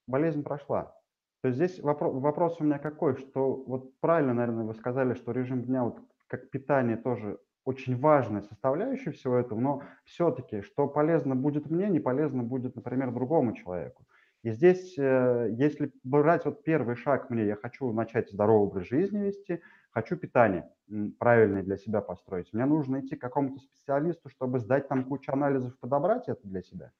болезнь 0.06 0.42
прошла. 0.42 0.96
То 1.42 1.48
есть 1.48 1.56
здесь 1.56 1.80
вопрос, 1.80 2.20
вопрос 2.20 2.60
у 2.60 2.64
меня 2.64 2.78
какой, 2.78 3.16
что 3.16 3.54
вот 3.54 3.98
правильно, 4.00 4.34
наверное, 4.34 4.64
вы 4.64 4.74
сказали, 4.74 5.14
что 5.14 5.30
режим 5.30 5.62
дня, 5.62 5.84
вот 5.84 6.00
как 6.26 6.50
питание 6.50 6.96
тоже 6.96 7.38
очень 7.64 7.96
важная 7.96 8.42
составляющая 8.42 9.12
всего 9.12 9.36
этого, 9.36 9.60
но 9.60 9.82
все-таки, 10.04 10.62
что 10.62 10.88
полезно 10.88 11.36
будет 11.36 11.70
мне, 11.70 11.88
не 11.88 12.00
полезно 12.00 12.42
будет, 12.42 12.74
например, 12.74 13.12
другому 13.12 13.52
человеку. 13.52 14.04
И 14.42 14.50
здесь, 14.50 14.96
э, 14.98 15.48
если 15.52 15.92
брать 16.02 16.44
вот 16.44 16.64
первый 16.64 16.96
шаг 16.96 17.28
мне, 17.28 17.44
я 17.44 17.56
хочу 17.56 17.92
начать 17.92 18.30
здоровый 18.30 18.68
образ 18.68 18.86
жизни 18.86 19.18
вести, 19.18 19.60
хочу 19.98 20.16
питание 20.16 20.70
правильное 21.18 21.64
для 21.64 21.76
себя 21.76 22.00
построить, 22.00 22.52
мне 22.52 22.64
нужно 22.66 23.00
идти 23.00 23.16
к 23.16 23.20
какому-то 23.20 23.58
специалисту, 23.58 24.28
чтобы 24.28 24.60
сдать 24.60 24.88
там 24.88 25.04
кучу 25.04 25.32
анализов, 25.32 25.78
подобрать 25.80 26.28
это 26.28 26.46
для 26.46 26.62
себя. 26.62 26.92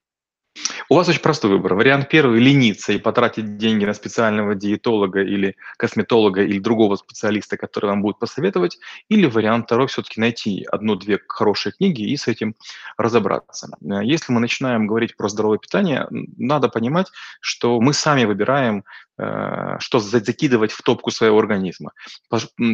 У 0.91 0.95
вас 0.95 1.07
очень 1.07 1.21
простой 1.21 1.51
выбор. 1.51 1.75
Вариант 1.75 2.09
первый– 2.09 2.41
лениться 2.41 2.93
и 2.93 2.99
потратить 2.99 3.59
деньги 3.59 3.85
на 3.85 3.93
специального 3.93 4.55
диетолога 4.55 5.21
или 5.21 5.55
косметолога 5.77 6.43
или 6.43 6.59
другого 6.59 6.97
специалиста, 6.97 7.59
который 7.59 7.87
вам 7.91 8.01
будет 8.01 8.19
посоветовать. 8.19 8.79
Или 9.11 9.27
вариант 9.27 9.67
второй– 9.67 9.87
все-таки 9.89 10.19
найти 10.19 10.67
одну-две 10.71 11.21
хорошие 11.29 11.75
книги 11.75 12.03
и 12.03 12.17
с 12.17 12.27
этим 12.27 12.55
разобраться. 12.97 13.69
Если 14.03 14.33
мы 14.33 14.41
начинаем 14.41 14.87
говорить 14.87 15.15
про 15.15 15.29
здоровое 15.29 15.59
питание, 15.59 16.07
надо 16.11 16.71
понимать, 16.71 17.09
что 17.43 17.79
мы 17.83 17.93
сами 17.93 18.25
выбираем, 18.25 18.85
э, 19.19 19.77
что 19.81 19.99
закидывать 19.99 20.73
в 20.73 20.81
топку 20.81 21.11
своего 21.11 21.39
организма. 21.39 21.93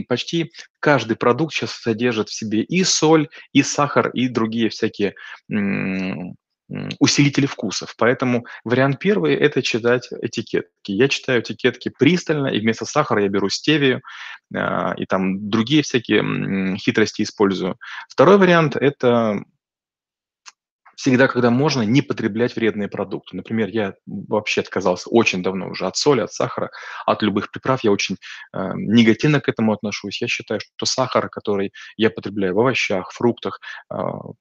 Почти 0.06 0.52
каждый 0.78 1.16
продукт 1.16 1.52
сейчас 1.52 1.72
содержит 1.72 2.28
в 2.28 2.34
себе 2.34 2.62
и 2.62 2.84
соль, 2.84 3.28
и 3.52 3.64
сахар, 3.64 4.10
и 4.10 4.28
другие 4.28 4.68
всякие 4.68 5.16
усилители 6.98 7.46
вкусов. 7.46 7.94
Поэтому 7.98 8.46
вариант 8.64 8.98
первый– 8.98 9.34
это 9.36 9.62
читать 9.62 10.08
этикетки. 10.22 10.92
Я 10.92 11.08
читаю 11.08 11.40
этикетки 11.40 11.90
пристально, 11.90 12.48
и 12.48 12.60
вместо 12.60 12.84
сахара 12.86 13.22
я 13.22 13.28
беру 13.28 13.48
стевию, 13.48 14.00
э, 14.54 14.94
и 14.96 15.06
там 15.06 15.50
другие 15.50 15.82
всякие 15.82 16.76
хитрости 16.78 17.22
использую. 17.22 17.76
Второй 18.08 18.38
вариант– 18.38 18.76
это 18.80 19.42
всегда, 21.04 21.28
когда 21.28 21.50
можно, 21.50 21.82
не 21.82 22.00
потреблять 22.00 22.56
вредные 22.56 22.88
продукты. 22.88 23.36
Например, 23.36 23.68
я 23.68 23.92
вообще 24.06 24.62
отказался 24.62 25.10
очень 25.10 25.42
давно 25.42 25.68
уже 25.68 25.86
от 25.86 25.98
соли, 25.98 26.20
от 26.20 26.32
сахара, 26.32 26.70
от 27.04 27.22
любых 27.22 27.50
приправ. 27.50 27.84
Я 27.84 27.92
очень 27.92 28.16
э, 28.54 28.72
негативно 28.74 29.40
к 29.40 29.50
этому 29.50 29.74
отношусь. 29.74 30.22
Я 30.22 30.28
считаю, 30.28 30.60
что 30.60 30.86
сахара, 30.86 31.28
который 31.28 31.74
я 31.98 32.08
потребляю 32.08 32.54
в 32.54 32.60
овощах, 32.60 33.12
фруктах, 33.12 33.60
э, 33.92 33.96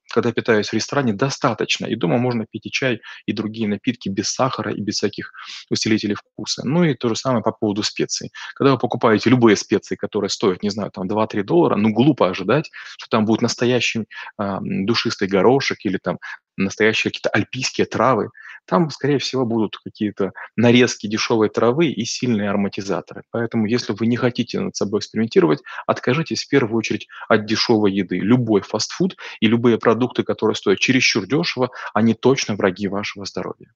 когда 0.10 0.32
питаюсь 0.32 0.70
в 0.70 0.74
ресторане, 0.74 1.12
достаточно. 1.12 1.86
И 1.86 1.96
дома 1.96 2.18
можно 2.18 2.46
пить 2.50 2.66
и 2.66 2.72
чай, 2.72 3.02
и 3.26 3.34
другие 3.34 3.68
напитки 3.68 4.08
без 4.08 4.30
сахара 4.30 4.74
и 4.74 4.80
без 4.80 4.96
всяких 4.96 5.34
усилителей 5.70 6.16
вкуса. 6.16 6.62
Ну 6.66 6.86
и 6.86 6.94
то 6.94 7.10
же 7.10 7.18
самое 7.18 7.44
по 7.44 7.52
поводу 7.52 7.84
специй. 7.84 8.32
Когда 8.56 8.72
вы 8.72 8.78
покупаете 8.78 9.30
любые 9.30 9.58
специи, 9.58 9.98
которые 9.98 10.30
стоят, 10.30 10.64
не 10.64 10.70
знаю, 10.70 10.92
там 10.92 11.10
2-3 11.10 11.44
доллара, 11.44 11.76
ну 11.76 11.90
глупо 11.90 12.30
ожидать, 12.30 12.72
что 12.98 13.10
там 13.10 13.26
будет 13.26 13.42
настоящий 13.42 14.06
э, 14.40 14.58
душистый 14.62 15.28
горошек 15.28 15.78
или 15.84 15.98
там 15.98 16.20
настоящие 16.58 17.12
какие-то 17.12 17.30
альпийские 17.30 17.86
травы. 17.86 18.30
Там, 18.66 18.90
скорее 18.90 19.18
всего, 19.18 19.46
будут 19.46 19.78
какие-то 19.78 20.32
нарезки 20.56 21.08
дешевой 21.08 21.50
травы 21.50 21.88
и 21.88 22.06
сильные 22.06 22.50
ароматизаторы. 22.50 23.24
Поэтому, 23.32 23.66
если 23.66 23.94
вы 23.94 24.08
не 24.08 24.16
хотите 24.16 24.60
над 24.60 24.76
собой 24.76 25.00
экспериментировать, 25.00 25.62
откажитесь 25.86 26.46
в 26.46 26.50
первую 26.50 26.78
очередь 26.78 27.08
от 27.28 27.46
дешевой 27.46 27.92
еды. 27.92 28.20
Любой 28.20 28.62
фастфуд 28.62 29.18
и 29.42 29.48
любые 29.48 29.78
продукты, 29.78 30.24
которые 30.24 30.56
стоят 30.56 30.80
чересчур 30.80 31.28
дешево, 31.28 31.72
они 31.94 32.14
точно 32.14 32.56
враги 32.56 32.88
вашего 32.88 33.26
здоровья. 33.26 33.74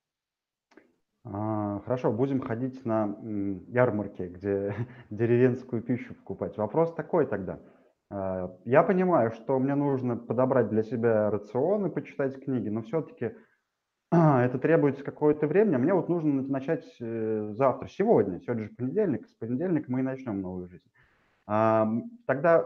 А, 1.26 1.82
хорошо, 1.84 2.14
будем 2.14 2.40
ходить 2.40 2.86
на 2.86 3.18
ярмарки, 3.68 4.22
где 4.22 4.74
деревенскую 5.10 5.82
пищу 5.82 6.14
покупать. 6.14 6.56
Вопрос 6.56 6.94
такой 6.94 7.28
тогда– 7.28 7.60
я 8.10 8.84
понимаю, 8.84 9.32
что 9.32 9.60
мне 9.60 9.76
нужно 9.76 10.16
подобрать 10.16 10.70
для 10.70 10.84
себя 10.84 11.30
рацион 11.30 11.88
и 11.88 11.90
почитать 11.90 12.42
книги, 12.42 12.70
но 12.70 12.82
все-таки 12.82 13.34
это 14.12 14.58
требуется 14.60 15.04
какое-то 15.04 15.48
время. 15.48 15.78
Мне 15.78 15.94
вот 15.94 16.08
нужно 16.08 16.42
начать 16.42 16.86
э, 17.02 17.50
завтра, 17.52 17.88
сегодня. 17.88 18.40
Сегодня 18.40 18.64
же 18.64 18.70
понедельник, 18.70 19.28
с 19.28 19.34
понедельника 19.34 19.92
мы 19.92 20.00
и 20.00 20.04
начнем 20.04 20.42
новую 20.42 20.68
жизнь. 20.70 20.90
А, 21.46 21.92
тогда 22.26 22.66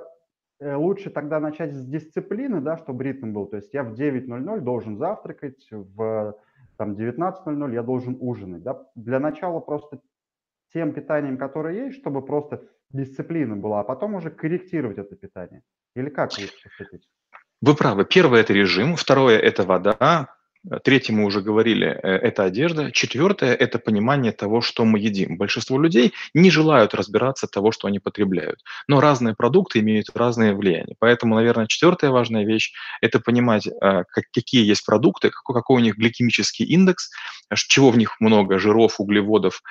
э, 0.59 0.75
лучше 0.75 1.09
тогда 1.09 1.39
начать 1.39 1.73
с 1.73 1.85
дисциплины, 1.85 2.61
да, 2.61 2.77
чтобы 2.77 3.03
ритм 3.03 3.33
был. 3.33 3.47
То 3.47 3.57
есть 3.57 3.73
я 3.73 3.83
в 3.83 3.93
9.00 3.93 4.59
должен 4.59 4.97
завтракать, 4.97 5.67
в 5.71 6.35
там, 6.77 6.93
19.00 6.93 7.73
я 7.73 7.81
должен 7.81 8.17
ужинать. 8.19 8.61
Да? 8.61 8.85
Для 8.95 9.19
начала 9.19 9.59
просто 9.59 9.99
тем 10.73 10.93
питанием, 10.93 11.37
которое 11.37 11.85
есть, 11.85 11.97
чтобы 11.97 12.21
просто 12.21 12.63
дисциплина 12.93 13.55
была, 13.55 13.81
а 13.81 13.83
потом 13.83 14.15
уже 14.15 14.29
корректировать 14.29 14.97
это 14.97 15.15
питание? 15.15 15.61
Или 15.95 16.09
как? 16.09 16.31
Вы 17.61 17.75
правы. 17.75 18.05
Первое– 18.05 18.41
это 18.41 18.53
режим, 18.53 18.95
второе– 18.95 19.37
это 19.39 19.63
вода, 19.63 20.29
Третье, 20.83 21.11
мы 21.13 21.25
уже 21.25 21.41
говорили, 21.41 21.87
э, 21.87 22.07
это 22.07 22.43
одежда. 22.43 22.91
Четвертое– 22.91 23.55
это 23.59 23.79
понимание 23.79 24.31
того, 24.31 24.61
что 24.61 24.85
мы 24.85 24.99
едим. 24.99 25.37
Большинство 25.37 25.79
людей 25.79 26.13
не 26.35 26.51
желают 26.51 26.93
разбираться 26.93 27.47
того, 27.47 27.71
что 27.71 27.87
они 27.87 27.97
потребляют. 27.97 28.59
Но 28.87 29.01
разные 29.01 29.33
продукты 29.33 29.79
имеют 29.79 30.09
разные 30.13 30.53
влияния. 30.53 30.95
Поэтому, 30.99 31.33
наверное, 31.33 31.65
четвертая 31.65 32.11
важная 32.11 32.45
вещь– 32.45 32.73
это 33.01 33.19
понимать, 33.19 33.65
э, 33.65 34.03
какие 34.31 34.63
есть 34.63 34.85
продукты, 34.85 35.31
какой 35.31 35.77
у 35.77 35.83
них 35.83 35.97
гликемический 35.97 36.65
индекс, 36.65 37.09
чего 37.55 37.89
в 37.89 37.97
них 37.97 38.17
много, 38.19 38.59
жиров, 38.59 38.99
углеводов 38.99 39.63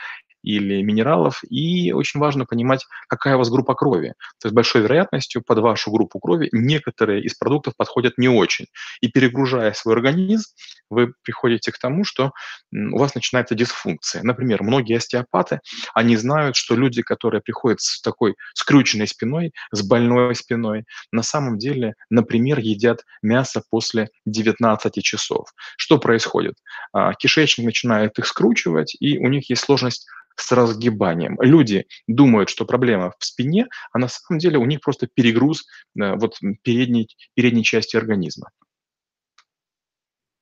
или 0.43 0.83
минералов. 0.83 1.43
И 1.49 1.93
очень 1.93 2.21
важно 2.21 2.47
понимать, 2.47 2.87
какая 3.09 3.37
у 3.37 3.39
вас 3.39 3.51
группа 3.51 3.75
крови. 3.75 4.15
То 4.41 4.47
есть 4.47 4.55
большой 4.55 4.83
вероятностью 4.83 5.43
под 5.43 5.59
вашу 5.59 5.91
группу 5.91 6.19
крови 6.19 6.49
некоторые 6.53 7.23
из 7.23 7.35
продуктов 7.35 7.75
подходят 7.77 8.19
не 8.19 8.29
очень. 8.29 8.67
И 9.01 9.09
перегружая 9.09 9.73
свой 9.73 9.95
организм, 9.95 10.51
вы 10.89 11.13
приходите 11.23 11.73
к 11.73 11.79
тому, 11.79 12.05
что 12.05 12.33
у 12.73 12.99
вас 12.99 13.15
начинается 13.15 13.55
дисфункция. 13.55 14.23
Например, 14.23 14.63
многие 14.63 14.97
остеопаты, 14.97 15.61
они 15.95 16.17
знают, 16.17 16.57
что 16.57 16.75
люди, 16.75 17.03
которые 17.03 17.41
приходят 17.41 17.81
с 17.81 18.01
такой 18.01 18.37
скрюченной 18.55 19.07
спиной, 19.07 19.53
с 19.73 19.83
больной 19.87 20.35
спиной, 20.35 20.85
на 21.13 21.23
самом 21.23 21.59
деле, 21.59 21.95
например, 22.11 22.59
едят 22.59 23.05
мясо 23.23 23.63
после 23.71 24.09
19 24.27 25.03
часов. 25.03 25.53
Что 25.77 25.99
происходит? 25.99 26.55
А, 26.93 27.15
кишечник 27.15 27.67
начинает 27.67 28.19
их 28.19 28.27
скручивать, 28.27 28.97
и 29.01 29.19
у 29.19 29.29
них 29.29 29.51
есть 29.51 29.63
сложность 29.63 30.07
с 30.41 30.53
разгибанием. 30.53 31.37
Люди 31.41 31.87
думают, 32.07 32.49
что 32.49 32.65
проблема 32.65 33.13
в 33.19 33.25
спине, 33.25 33.67
а 33.93 33.99
на 33.99 34.09
самом 34.09 34.39
деле 34.39 34.59
у 34.59 34.65
них 34.65 34.81
просто 34.81 35.07
перегруз 35.07 35.67
э, 35.99 36.15
вот 36.17 36.39
передней, 36.63 37.09
передней 37.35 37.65
части 37.65 37.97
организма. 37.97 38.49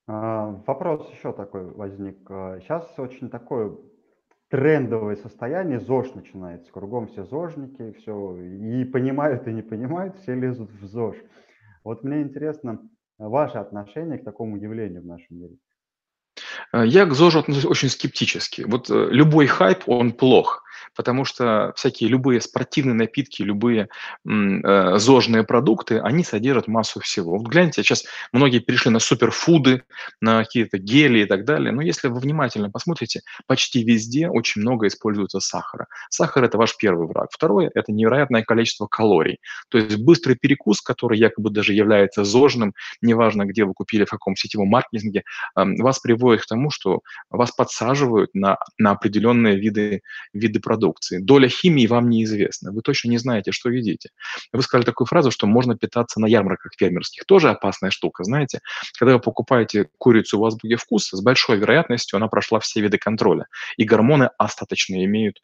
А, 0.07 0.63
вопрос 0.67 1.11
еще 1.13 1.33
такой 1.33 1.71
возник. 1.71 2.19
Сейчас 2.27 2.93
а, 2.97 3.03
очень 3.03 3.29
такое 3.29 3.77
трендовое 4.49 5.17
состояние, 5.17 5.81
ЗОЖ 5.81 6.15
начинается. 6.15 6.73
Кругом 6.73 7.09
все 7.09 7.25
ЗОЖники, 7.25 7.93
все 7.99 8.37
и 8.37 8.85
понимают, 8.85 9.47
и 9.47 9.53
не 9.53 9.63
понимают, 9.63 10.17
все 10.19 10.35
лезут 10.35 10.71
в 10.73 10.87
ЗОЖ. 10.87 11.17
Вот 11.85 12.05
мне 12.05 12.23
интересно 12.23 12.81
ваше 13.19 13.59
отношение 13.59 14.19
к 14.19 14.25
такому 14.25 14.57
явлению 14.57 15.03
в 15.03 15.07
нашем 15.07 15.39
мире. 15.39 15.57
Э, 16.73 16.85
я 16.87 17.07
к 17.07 17.15
ЗОЖу 17.15 17.41
отношусь 17.41 17.65
очень 17.65 17.89
скептически. 17.89 18.63
Вот 18.63 18.91
э, 18.91 19.09
любой 19.11 19.47
хайп, 19.47 19.85
он 19.87 20.13
плох 20.13 20.65
потому 20.95 21.25
что 21.25 21.73
всякие 21.77 22.11
любые 22.11 22.41
спортивные 22.41 22.95
напитки, 22.95 23.43
любые 23.43 23.89
э, 24.27 24.99
зожные 24.99 25.45
продукты, 25.45 25.99
они 25.99 26.25
содержат 26.25 26.69
массу 26.69 27.01
всего. 27.01 27.39
Вот 27.39 27.49
гляньте, 27.49 27.83
сейчас 27.83 28.05
многие 28.33 28.59
перешли 28.59 28.91
на 28.91 28.99
суперфуды, 28.99 29.83
на 30.21 30.45
какие-то 30.45 30.79
гели 30.79 31.21
и 31.21 31.25
так 31.25 31.45
далее, 31.45 31.73
но 31.73 31.83
если 31.83 32.09
вы 32.09 32.21
внимательно 32.21 32.71
посмотрите, 32.71 33.23
почти 33.47 33.83
везде 33.83 34.29
очень 34.29 34.63
много 34.63 34.87
используется 34.87 35.41
сахара. 35.41 35.87
Сахар– 36.11 36.45
это 36.45 36.59
ваш 36.59 36.77
первый 36.77 37.07
враг. 37.07 37.29
Второе– 37.31 37.71
это 37.75 37.93
невероятное 37.93 38.43
количество 38.43 38.87
калорий. 38.87 39.39
То 39.69 39.79
есть 39.79 39.97
быстрый 39.97 40.37
перекус, 40.37 40.81
который 40.81 41.19
якобы 41.19 41.51
даже 41.51 41.73
является 41.73 42.25
зожным, 42.25 42.75
неважно, 43.03 43.45
где 43.45 43.65
вы 43.65 43.75
купили, 43.75 44.05
в 44.05 44.11
каком 44.11 44.37
сетевом 44.37 44.69
маркетинге, 44.69 45.23
э, 45.57 45.65
вас 45.79 45.99
приводит 45.99 46.43
к 46.43 46.47
тому, 46.47 46.71
что 46.71 47.01
вас 47.31 47.53
подсаживают 47.53 48.35
на, 48.35 48.59
на 48.79 48.93
определенные 48.93 49.57
виды, 49.57 50.03
виды 50.33 50.61
продукции. 50.69 51.19
Доля 51.19 51.49
химии 51.49 51.87
вам 51.87 52.11
неизвестна. 52.11 52.73
Вы 52.73 52.83
точно 52.83 53.09
не 53.09 53.17
знаете, 53.17 53.53
что 53.53 53.71
едите. 53.71 54.11
Вы 54.53 54.63
сказали 54.63 54.85
такую 54.85 55.07
фразу, 55.07 55.31
что 55.31 55.47
можно 55.47 55.77
питаться 55.77 56.21
на 56.21 56.27
ярмарках 56.27 56.73
фермерских. 56.77 57.25
Тоже 57.25 57.49
опасная 57.49 57.91
штука, 57.91 58.25
знаете. 58.25 58.61
Когда 58.99 59.15
вы 59.15 59.21
покупаете 59.21 59.89
курицу 59.97 60.39
в 60.39 60.45
азбуке 60.45 60.77
вкуса, 60.77 61.17
с 61.17 61.23
большой 61.23 61.57
вероятностью 61.57 62.19
она 62.19 62.29
прошла 62.29 62.61
все 62.61 62.83
виды 62.83 62.99
контроля. 62.99 63.47
И 63.79 63.85
гормоны 63.85 64.29
остаточные 64.37 65.07
имеют 65.07 65.43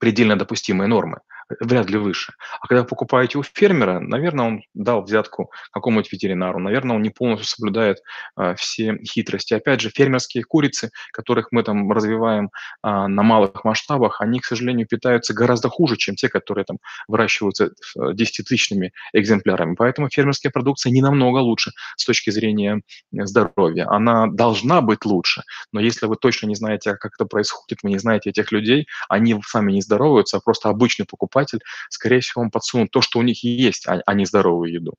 предельно 0.00 0.36
допустимые 0.36 0.88
нормы 0.88 1.20
вряд 1.60 1.90
ли 1.90 1.98
выше. 1.98 2.32
А 2.60 2.66
когда 2.66 2.84
покупаете 2.84 3.38
у 3.38 3.42
фермера, 3.42 4.00
наверное, 4.00 4.46
он 4.46 4.62
дал 4.74 5.02
взятку 5.02 5.50
какому-нибудь 5.72 6.12
ветеринару, 6.12 6.58
наверное, 6.58 6.96
он 6.96 7.02
не 7.02 7.10
полностью 7.10 7.46
соблюдает 7.46 7.98
а, 8.36 8.54
все 8.54 8.98
хитрости. 9.04 9.54
Опять 9.54 9.80
же, 9.80 9.90
фермерские 9.90 10.44
курицы, 10.44 10.90
которых 11.12 11.48
мы 11.52 11.62
там 11.62 11.90
развиваем 11.90 12.50
а, 12.82 13.08
на 13.08 13.22
малых 13.22 13.64
масштабах, 13.64 14.20
они, 14.20 14.40
к 14.40 14.44
сожалению, 14.44 14.86
питаются 14.86 15.34
гораздо 15.34 15.68
хуже, 15.68 15.96
чем 15.96 16.16
те, 16.16 16.28
которые 16.28 16.64
там 16.64 16.78
выращиваются 17.08 17.70
десятитысячными 17.96 18.92
экземплярами. 19.12 19.74
Поэтому 19.74 20.08
фермерская 20.08 20.50
продукция 20.50 20.90
не 20.92 21.02
намного 21.02 21.38
лучше 21.38 21.72
с 21.96 22.04
точки 22.04 22.30
зрения 22.30 22.80
здоровья. 23.12 23.86
Она 23.88 24.26
должна 24.26 24.80
быть 24.80 25.04
лучше, 25.04 25.42
но 25.72 25.80
если 25.80 26.06
вы 26.06 26.16
точно 26.16 26.46
не 26.46 26.54
знаете, 26.54 26.96
как 26.96 27.12
это 27.18 27.26
происходит, 27.26 27.80
вы 27.82 27.90
не 27.90 27.98
знаете 27.98 28.30
этих 28.30 28.52
людей, 28.52 28.86
они 29.08 29.38
сами 29.46 29.72
не 29.72 29.82
здороваются, 29.82 30.38
а 30.38 30.40
просто 30.40 30.68
обычный 30.68 31.06
покупатель 31.06 31.33
покупатель, 31.34 31.60
скорее 31.90 32.20
всего, 32.20 32.42
он 32.42 32.50
подсунут 32.50 32.90
то, 32.90 33.00
что 33.00 33.18
у 33.18 33.22
них 33.22 33.42
есть, 33.44 33.86
а, 33.86 34.00
а 34.06 34.14
не 34.14 34.24
здоровую 34.24 34.72
еду. 34.72 34.94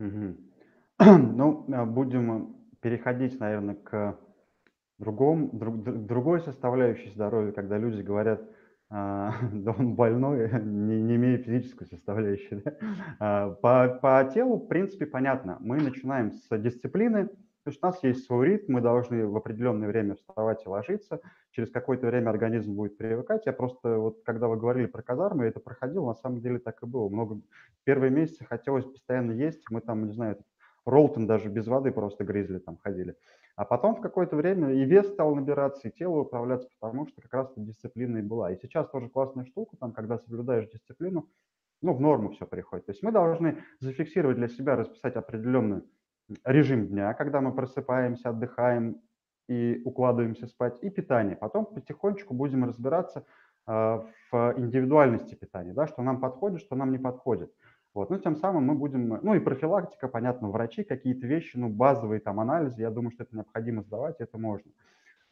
Ну, 1.02 1.64
а, 1.72 1.86
будем 1.86 2.56
переходить, 2.82 3.40
наверное, 3.40 3.74
к 3.74 4.18
другом, 4.98 5.48
друг, 5.58 5.82
другой 5.82 6.42
составляющей 6.42 7.08
здоровья, 7.08 7.52
когда 7.52 7.78
люди 7.78 8.02
говорят, 8.02 8.42
а, 8.90 9.32
да 9.52 9.74
он 9.78 9.94
больной, 9.94 10.50
не, 10.62 11.00
не 11.00 11.16
имея 11.16 11.38
физической 11.38 11.86
составляющей. 11.86 12.62
По, 13.18 13.98
по 14.02 14.30
телу, 14.34 14.56
в 14.56 14.68
принципе, 14.68 15.06
понятно. 15.06 15.56
Мы 15.60 15.78
начинаем 15.80 16.32
с 16.32 16.58
дисциплины, 16.58 17.30
то 17.70 17.72
есть 17.72 17.84
у 17.84 17.86
нас 17.86 18.02
есть 18.02 18.26
свой 18.26 18.48
ритм, 18.48 18.72
мы 18.72 18.80
должны 18.80 19.24
в 19.28 19.36
определенное 19.36 19.86
время 19.86 20.16
вставать 20.16 20.66
и 20.66 20.68
ложиться. 20.68 21.20
Через 21.52 21.70
какое-то 21.70 22.08
время 22.08 22.30
организм 22.30 22.74
будет 22.74 22.96
привыкать. 22.96 23.46
Я 23.46 23.52
просто, 23.52 23.96
вот 23.96 24.22
когда 24.24 24.48
вы 24.48 24.56
говорили 24.56 24.86
про 24.86 25.02
казармы, 25.02 25.44
это 25.44 25.60
проходил, 25.60 26.04
на 26.04 26.14
самом 26.14 26.40
деле 26.40 26.58
так 26.58 26.82
и 26.82 26.86
было. 26.86 27.08
Много... 27.08 27.40
Первые 27.84 28.10
месяцы 28.10 28.44
хотелось 28.44 28.86
постоянно 28.86 29.30
есть. 29.30 29.62
Мы 29.70 29.82
там, 29.82 30.04
не 30.06 30.12
знаю, 30.12 30.38
Ролтон 30.84 31.28
даже 31.28 31.48
без 31.48 31.68
воды 31.68 31.92
просто 31.92 32.24
грызли, 32.24 32.58
там 32.58 32.76
ходили. 32.82 33.14
А 33.54 33.64
потом 33.64 33.94
в 33.94 34.00
какое-то 34.00 34.34
время 34.34 34.72
и 34.72 34.84
вес 34.84 35.06
стал 35.06 35.36
набираться, 35.36 35.86
и 35.86 35.92
тело 35.92 36.22
управляться, 36.22 36.68
потому 36.80 37.06
что 37.06 37.22
как 37.22 37.32
раз 37.32 37.52
дисциплина 37.54 38.16
и 38.16 38.22
была. 38.22 38.50
И 38.50 38.58
сейчас 38.60 38.90
тоже 38.90 39.08
классная 39.08 39.44
штука, 39.44 39.76
там, 39.76 39.92
когда 39.92 40.18
соблюдаешь 40.18 40.68
дисциплину, 40.68 41.28
ну, 41.82 41.94
в 41.94 42.00
норму 42.00 42.30
все 42.30 42.46
приходит. 42.46 42.86
То 42.86 42.92
есть 42.92 43.04
мы 43.04 43.12
должны 43.12 43.62
зафиксировать 43.78 44.38
для 44.38 44.48
себя, 44.48 44.74
расписать 44.74 45.14
определенный 45.14 45.82
режим 46.44 46.86
дня, 46.86 47.14
когда 47.14 47.40
мы 47.40 47.52
просыпаемся, 47.52 48.30
отдыхаем 48.30 49.00
и 49.48 49.82
укладываемся 49.84 50.46
спать, 50.46 50.78
и 50.82 50.90
питание. 50.90 51.36
Потом 51.36 51.66
потихонечку 51.66 52.34
будем 52.34 52.64
разбираться 52.64 53.26
э, 53.66 53.72
в 53.72 54.54
индивидуальности 54.56 55.34
питания, 55.34 55.72
да, 55.72 55.86
что 55.86 56.02
нам 56.02 56.20
подходит, 56.20 56.60
что 56.60 56.76
нам 56.76 56.92
не 56.92 56.98
подходит. 56.98 57.52
Вот, 57.92 58.10
ну, 58.10 58.18
тем 58.18 58.36
самым 58.36 58.66
мы 58.66 58.74
будем, 58.74 59.18
ну, 59.22 59.34
и 59.34 59.40
профилактика, 59.40 60.06
понятно, 60.06 60.48
врачи, 60.48 60.84
какие-то 60.84 61.26
вещи, 61.26 61.56
ну, 61.56 61.68
базовые 61.68 62.20
там 62.20 62.38
анализы, 62.38 62.82
я 62.82 62.90
думаю, 62.90 63.10
что 63.10 63.24
это 63.24 63.34
необходимо 63.34 63.82
сдавать, 63.82 64.20
это 64.20 64.38
можно. 64.38 64.70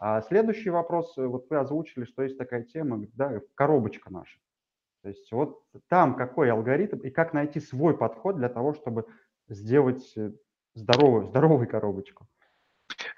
А 0.00 0.20
следующий 0.22 0.70
вопрос, 0.70 1.16
э, 1.16 1.26
вот 1.26 1.48
вы 1.50 1.56
озвучили, 1.58 2.04
что 2.04 2.22
есть 2.22 2.38
такая 2.38 2.64
тема, 2.64 3.06
да, 3.14 3.40
коробочка 3.54 4.12
наша. 4.12 4.38
То 5.02 5.08
есть 5.08 5.30
вот 5.32 5.62
там 5.88 6.16
какой 6.16 6.50
алгоритм 6.50 6.98
и 6.98 7.10
как 7.10 7.32
найти 7.32 7.60
свой 7.60 7.96
подход 7.96 8.36
для 8.36 8.48
того, 8.48 8.74
чтобы 8.74 9.06
сделать 9.48 10.12
э, 10.16 10.32
здоровую, 10.78 11.26
здоровую 11.26 11.68
коробочку. 11.68 12.26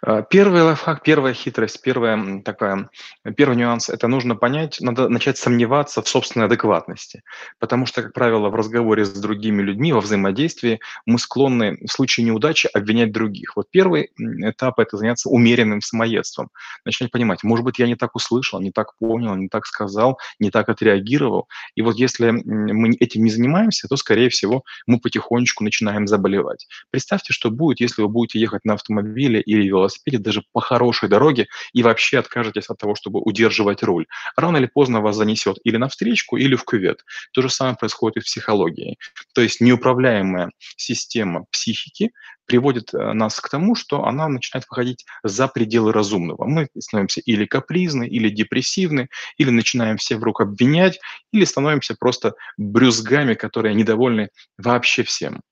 А, 0.02 0.22
первый 0.22 0.62
лайфхак, 0.62 1.02
первая 1.02 1.34
хитрость, 1.34 1.82
первая 1.82 2.42
такая, 2.42 2.90
первый 3.36 3.56
нюанс– 3.56 3.88
это 3.90 4.08
нужно 4.08 4.34
понять, 4.34 4.78
надо 4.80 5.08
начать 5.08 5.38
сомневаться 5.38 6.02
в 6.02 6.08
собственной 6.08 6.46
адекватности. 6.46 7.22
Потому 7.58 7.86
что, 7.86 8.02
как 8.02 8.12
правило, 8.12 8.48
в 8.48 8.54
разговоре 8.54 9.04
с 9.04 9.12
другими 9.12 9.62
людьми, 9.62 9.92
во 9.92 10.00
взаимодействии 10.00 10.80
мы 11.06 11.18
склонны 11.18 11.78
в 11.86 11.92
случае 11.92 12.26
неудачи 12.26 12.68
обвинять 12.72 13.12
других. 13.12 13.56
Вот 13.56 13.70
первый 13.70 14.10
этап– 14.18 14.78
это 14.80 14.96
заняться 14.96 15.28
умеренным 15.28 15.80
самоедством. 15.80 16.50
Начать 16.84 17.10
понимать, 17.10 17.42
может 17.42 17.64
быть, 17.64 17.78
я 17.78 17.86
не 17.86 17.96
так 17.96 18.14
услышал, 18.16 18.60
не 18.60 18.72
так 18.72 18.96
понял, 18.98 19.34
не 19.34 19.48
так 19.48 19.66
сказал, 19.66 20.18
не 20.38 20.50
так 20.50 20.68
отреагировал. 20.68 21.48
И 21.74 21.82
вот 21.82 21.96
если 21.96 22.30
мы 22.30 22.96
этим 22.98 23.24
не 23.24 23.30
занимаемся, 23.30 23.88
то, 23.88 23.96
скорее 23.96 24.30
всего, 24.30 24.64
мы 24.86 24.98
потихонечку 24.98 25.64
начинаем 25.64 26.06
заболевать. 26.06 26.66
Представьте, 26.90 27.32
что 27.32 27.50
будет, 27.50 27.80
если 27.80 28.02
вы 28.02 28.08
будете 28.08 28.40
ехать 28.40 28.64
на 28.64 28.74
автомобиле 28.74 29.42
или 29.60 29.68
велосипеде 29.68 30.18
даже 30.18 30.42
по 30.52 30.60
хорошей 30.60 31.08
дороге 31.08 31.46
и 31.72 31.82
вообще 31.82 32.18
откажетесь 32.18 32.66
от 32.66 32.78
того, 32.78 32.94
чтобы 32.94 33.20
удерживать 33.20 33.82
руль. 33.82 34.06
Рано 34.36 34.56
или 34.56 34.66
поздно 34.66 35.00
вас 35.00 35.16
занесет 35.16 35.58
или 35.64 35.76
на 35.76 35.88
встречку, 35.88 36.36
или 36.36 36.54
в 36.54 36.64
кювет. 36.64 37.04
То 37.32 37.42
же 37.42 37.50
самое 37.50 37.76
происходит 37.76 38.18
и 38.18 38.20
в 38.20 38.24
психологии. 38.24 38.96
То 39.34 39.42
есть 39.42 39.60
неуправляемая 39.60 40.50
система 40.76 41.44
психики 41.50 42.10
приводит 42.50 42.92
э, 42.92 43.12
нас 43.12 43.40
к 43.40 43.48
тому, 43.48 43.76
что 43.76 44.04
она 44.04 44.28
начинает 44.28 44.66
выходить 44.68 45.06
за 45.22 45.46
пределы 45.46 45.92
разумного. 45.92 46.46
Мы 46.46 46.68
становимся 46.78 47.20
или 47.20 47.46
капризны, 47.46 48.08
или 48.08 48.28
депрессивны, 48.28 49.08
или 49.36 49.50
начинаем 49.50 49.98
все 49.98 50.16
вдруг 50.16 50.40
обвинять, 50.40 50.98
или 51.32 51.44
становимся 51.44 51.94
просто 51.94 52.34
брюзгами, 52.56 53.34
которые 53.34 53.76
недовольны 53.76 54.30
вообще 54.58 55.04
всем. 55.04 55.42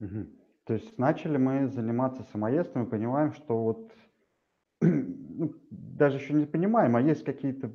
Угу. 0.00 0.39
То 0.70 0.74
есть 0.74 0.96
начали 0.98 1.36
мы 1.36 1.66
заниматься 1.66 2.22
самоедством 2.30 2.84
и 2.84 2.88
понимаем, 2.88 3.32
что 3.32 3.60
вот 3.60 3.92
ну, 4.80 5.52
даже 5.68 6.18
еще 6.18 6.32
не 6.32 6.46
понимаем, 6.46 6.94
а 6.94 7.00
есть 7.00 7.24
какие-то 7.24 7.72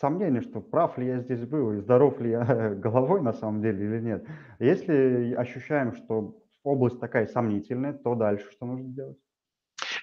сомнения, 0.00 0.40
что 0.40 0.60
прав 0.60 0.98
ли 0.98 1.06
я 1.06 1.20
здесь 1.20 1.46
был 1.46 1.70
и 1.70 1.78
здоров 1.78 2.20
ли 2.20 2.30
я 2.30 2.74
головой 2.74 3.22
на 3.22 3.32
самом 3.32 3.62
деле 3.62 3.84
или 3.84 4.00
нет. 4.00 4.26
Если 4.58 5.34
ощущаем, 5.34 5.92
что 5.92 6.42
область 6.64 6.98
такая 6.98 7.28
сомнительная, 7.28 7.92
то 7.92 8.16
дальше 8.16 8.50
что 8.50 8.66
нужно 8.66 8.88
делать? 8.88 9.18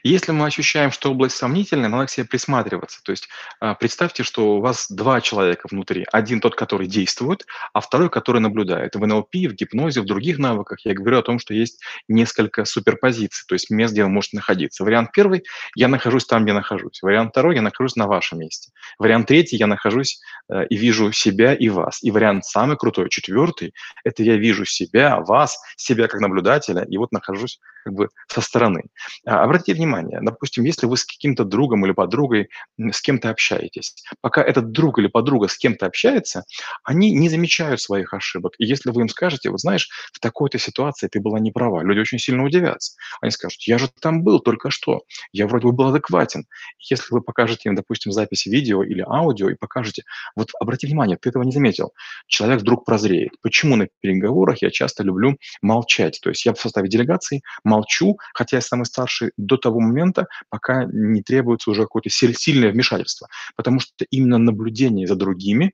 Если 0.04 0.32
мы 0.32 0.46
ощущаем, 0.46 0.92
что 0.92 1.12
область 1.12 1.36
сомнительная, 1.36 1.90
надо 1.90 2.08
к 2.08 2.10
себе 2.10 2.26
присматриваться. 2.26 3.02
То 3.04 3.12
есть 3.12 3.28
а, 3.60 3.76
представьте, 3.76 4.24
что 4.24 4.58
у 4.58 4.62
вас 4.62 4.88
два 4.90 5.22
человека 5.22 5.68
внутри. 5.70 6.06
Один 6.12 6.40
тот, 6.42 6.56
который 6.56 6.88
действует, 6.88 7.46
а 7.74 7.82
второй, 7.82 8.10
который 8.10 8.42
наблюдает. 8.42 8.96
В 8.96 9.06
НЛП, 9.06 9.34
в 9.34 9.54
гипнозе, 9.54 10.02
в 10.02 10.06
других 10.06 10.38
навыках 10.38 10.80
я 10.86 10.94
говорю 10.94 11.20
о 11.20 11.24
том, 11.24 11.40
что 11.40 11.54
есть 11.54 11.82
несколько 12.08 12.66
суперпозиций, 12.66 13.46
то 13.48 13.56
есть 13.56 13.70
мест, 13.70 13.94
где 13.94 14.04
вы 14.04 14.10
можете 14.10 14.38
находиться. 14.38 14.84
Вариант 14.84 15.12
первый– 15.14 15.44
я 15.76 15.88
нахожусь 15.88 16.26
там, 16.26 16.44
где 16.44 16.54
нахожусь. 16.54 17.02
Вариант 17.02 17.32
второй– 17.32 17.56
я 17.56 17.62
нахожусь 17.62 17.96
на 17.96 18.08
вашем 18.08 18.40
месте. 18.40 18.72
Вариант 18.98 19.28
третий– 19.28 19.56
я 19.58 19.68
нахожусь 19.68 20.20
э, 20.50 20.66
и 20.68 20.78
вижу 20.78 21.12
себя 21.12 21.54
и 21.54 21.70
вас. 21.70 22.04
И 22.04 22.12
вариант 22.12 22.46
самый 22.46 22.78
крутой, 22.78 23.10
четвертый– 23.10 23.74
это 24.04 24.24
я 24.24 24.38
вижу 24.38 24.66
себя, 24.66 25.20
вас, 25.20 25.60
себя 25.76 26.08
как 26.08 26.22
наблюдателя, 26.22 26.84
и 26.84 26.98
вот 26.98 27.12
нахожусь 27.12 27.60
как 27.84 27.94
бы 27.94 28.10
со 28.28 28.42
стороны. 28.42 28.86
А, 29.26 29.44
обратите 29.44 29.74
внимание, 29.74 29.88
допустим, 30.21 30.63
если 30.63 30.86
вы 30.86 30.97
с 30.97 31.06
каким-то 31.06 31.43
другом 31.43 31.86
или 31.86 31.91
подругой 31.91 32.49
с 32.78 33.02
кем-то 33.02 33.30
общаетесь, 33.30 33.95
пока 34.21 34.41
этот 34.41 34.71
друг 34.71 34.99
или 34.99 35.08
подруга 35.08 35.47
с 35.47 35.58
кем-то 35.58 35.86
общается, 35.86 36.43
они 36.84 37.12
не 37.12 37.30
замечают 37.30 37.82
своих 37.82 38.13
ошибок. 38.13 38.54
И 38.58 38.65
если 38.65 38.91
вы 38.91 39.02
им 39.02 39.10
скажете, 39.10 39.49
вот 39.49 39.60
знаешь, 39.60 39.89
в 40.13 40.19
такой-то 40.19 40.58
ситуации 40.60 41.08
ты 41.08 41.19
была 41.19 41.39
не 41.39 41.52
права, 41.52 41.84
люди 41.84 41.99
очень 41.99 42.19
сильно 42.19 42.43
удивятся. 42.43 42.95
Они 43.21 43.32
скажут, 43.32 43.62
я 43.63 43.78
же 43.78 43.89
там 44.02 44.23
был 44.23 44.39
только 44.39 44.69
что, 44.69 45.02
я 45.32 45.47
вроде 45.47 45.67
бы 45.67 45.73
был 45.73 45.88
адекватен. 45.88 46.45
Если 46.89 47.13
вы 47.13 47.21
покажете 47.21 47.69
им, 47.69 47.75
допустим, 47.75 48.12
запись 48.12 48.45
видео 48.45 48.84
или 48.84 49.04
аудио 49.08 49.49
и 49.49 49.56
покажете, 49.56 50.04
вот 50.36 50.49
обрати 50.60 50.88
внимание, 50.88 51.17
ты 51.17 51.30
этого 51.30 51.43
не 51.43 51.52
заметил, 51.52 51.93
человек 52.28 52.62
вдруг 52.62 52.86
прозреет. 52.86 53.32
Почему 53.41 53.75
на 53.75 53.88
переговорах 54.02 54.62
я 54.62 54.71
часто 54.71 55.04
люблю 55.04 55.38
молчать? 55.62 56.19
То 56.21 56.30
есть 56.30 56.45
я 56.45 56.54
в 56.54 56.60
составе 56.60 56.89
делегации 56.89 57.41
молчу, 57.63 58.17
хотя 58.34 58.58
я 58.58 58.62
самый 58.62 58.86
старший, 58.86 59.32
до 59.38 59.58
того 59.58 59.79
момента, 59.82 60.28
пока 60.50 60.86
не 60.86 61.22
требуется 61.22 61.72
уже 61.72 61.84
какое-то 61.84 62.10
сильное 62.10 62.72
вмешательство. 62.72 63.28
Потому 63.56 63.80
что 63.80 64.06
именно 64.10 64.38
наблюдение 64.38 65.08
за 65.08 65.15
другими, 65.15 65.74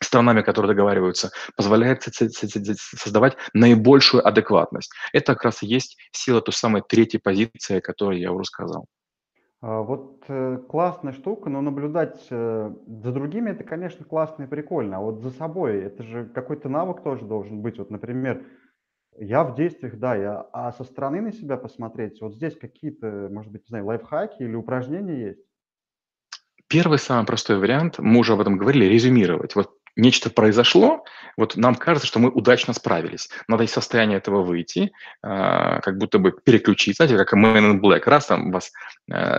странами, 0.00 0.42
которые 0.42 0.70
договариваются, 0.70 1.30
позволяет 1.56 2.02
создавать 2.02 3.36
наибольшую 3.52 4.26
адекватность. 4.26 4.92
Это 5.12 5.34
как 5.34 5.44
раз 5.44 5.62
и 5.62 5.66
есть 5.66 5.96
сила 6.12 6.40
той 6.40 6.52
самой 6.52 6.82
третьей 6.86 7.20
позиции, 7.20 7.78
о 7.78 7.80
которой 7.80 8.20
я 8.20 8.32
уже 8.32 8.44
сказал. 8.44 8.86
А, 9.60 9.80
вот 9.80 10.24
э, 10.28 10.58
классная 10.68 11.12
штука, 11.12 11.48
но 11.48 11.62
наблюдать 11.62 12.26
э, 12.28 12.74
за 12.86 13.12
другими 13.12 13.50
это, 13.50 13.64
конечно, 13.64 14.04
классно 14.04 14.42
и 14.42 14.46
прикольно, 14.46 14.98
а 14.98 15.00
вот 15.00 15.22
за 15.22 15.30
собой 15.30 15.78
это 15.78 16.02
же 16.02 16.26
какой-то 16.26 16.68
навык 16.68 17.02
тоже 17.02 17.24
должен 17.24 17.62
быть. 17.62 17.78
Вот, 17.78 17.90
например, 17.90 18.44
я 19.18 19.44
в 19.44 19.54
действиях, 19.54 19.98
да, 19.98 20.14
я, 20.14 20.46
а 20.52 20.72
со 20.72 20.84
стороны 20.84 21.20
на 21.20 21.32
себя 21.32 21.56
посмотреть, 21.56 22.20
вот 22.20 22.34
здесь 22.34 22.56
какие-то, 22.56 23.28
может 23.30 23.52
быть, 23.52 23.62
не 23.62 23.68
знаю, 23.68 23.86
лайфхаки 23.86 24.42
или 24.42 24.54
упражнения 24.54 25.28
есть? 25.28 25.40
Первый 26.68 26.98
самый 26.98 27.26
простой 27.26 27.58
вариант, 27.58 27.98
мы 27.98 28.20
уже 28.20 28.32
об 28.32 28.40
этом 28.40 28.56
говорили, 28.56 28.86
резюмировать. 28.86 29.54
Вот 29.54 29.76
нечто 29.96 30.30
произошло, 30.30 31.04
вот 31.36 31.56
нам 31.56 31.74
кажется, 31.74 32.06
что 32.06 32.18
мы 32.18 32.30
удачно 32.30 32.72
справились. 32.72 33.28
Надо 33.48 33.64
из 33.64 33.70
состояния 33.70 34.16
этого 34.16 34.42
выйти, 34.42 34.90
э, 35.22 35.80
как 35.80 35.98
будто 35.98 36.18
бы 36.18 36.32
переключить, 36.32 36.96
знаете, 36.96 37.16
как 37.16 37.32
Man 37.34 37.74
in 37.74 37.80
Black, 37.80 38.02
раз 38.06 38.26
там 38.26 38.50
вас 38.50 38.72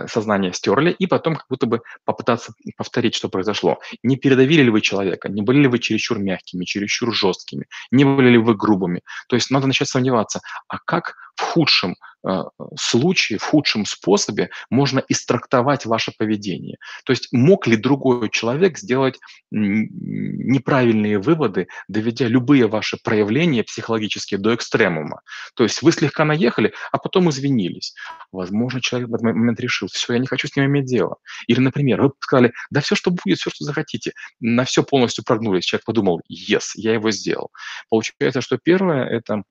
сознание 0.06 0.52
стерли, 0.52 0.90
и 0.90 1.06
потом 1.06 1.34
как 1.34 1.46
будто 1.48 1.66
бы 1.66 1.80
попытаться 2.04 2.52
повторить, 2.76 3.14
что 3.14 3.28
произошло. 3.28 3.78
Не 4.02 4.16
передавили 4.16 4.62
ли 4.62 4.70
вы 4.70 4.80
человека, 4.80 5.28
не 5.28 5.42
были 5.42 5.60
ли 5.60 5.68
вы 5.68 5.78
чересчур 5.78 6.18
мягкими, 6.18 6.64
чересчур 6.64 7.12
жесткими, 7.14 7.66
не 7.90 8.04
были 8.04 8.30
ли 8.30 8.38
вы 8.38 8.54
грубыми. 8.54 9.02
То 9.28 9.36
есть 9.36 9.50
надо 9.50 9.66
начать 9.66 9.88
сомневаться, 9.88 10.40
а 10.68 10.78
как 10.78 11.14
в 11.36 11.42
худшем 11.42 11.96
э, 12.26 12.42
случае, 12.78 13.38
в 13.38 13.44
худшем 13.44 13.84
способе 13.84 14.50
можно 14.70 15.02
истрактовать 15.08 15.84
ваше 15.84 16.12
поведение. 16.16 16.78
То 17.04 17.12
есть 17.12 17.28
мог 17.32 17.66
ли 17.66 17.76
другой 17.76 18.30
человек 18.30 18.78
сделать 18.78 19.18
неправильные 19.50 21.18
выводы, 21.18 21.68
доведя 21.88 22.26
любые 22.26 22.66
ваши 22.68 22.96
проявления 23.02 23.62
психологические 23.64 24.38
до 24.38 24.54
экстремума. 24.54 25.20
То 25.54 25.64
есть 25.64 25.82
вы 25.82 25.92
слегка 25.92 26.24
наехали, 26.24 26.72
а 26.90 26.98
потом 26.98 27.28
извинились. 27.30 27.94
Возможно, 28.32 28.80
человек 28.80 29.10
в 29.10 29.14
этот 29.14 29.24
момент 29.24 29.55
решил, 29.60 29.88
все, 29.88 30.14
я 30.14 30.18
не 30.18 30.26
хочу 30.26 30.48
с 30.48 30.56
ним 30.56 30.66
иметь 30.66 30.86
дело. 30.86 31.16
Или, 31.46 31.60
например, 31.60 32.02
вы 32.02 32.12
сказали, 32.20 32.52
да 32.70 32.80
все, 32.80 32.94
что 32.94 33.10
будет, 33.10 33.38
все, 33.38 33.50
что 33.50 33.64
захотите. 33.64 34.12
На 34.40 34.64
все 34.64 34.82
полностью 34.82 35.24
прогнулись. 35.24 35.64
Человек 35.64 35.84
подумал, 35.84 36.20
yes, 36.30 36.72
я 36.74 36.94
его 36.94 37.10
сделал. 37.10 37.50
Получается, 37.88 38.40
что 38.40 38.58
первое– 38.62 39.04
это 39.08 39.42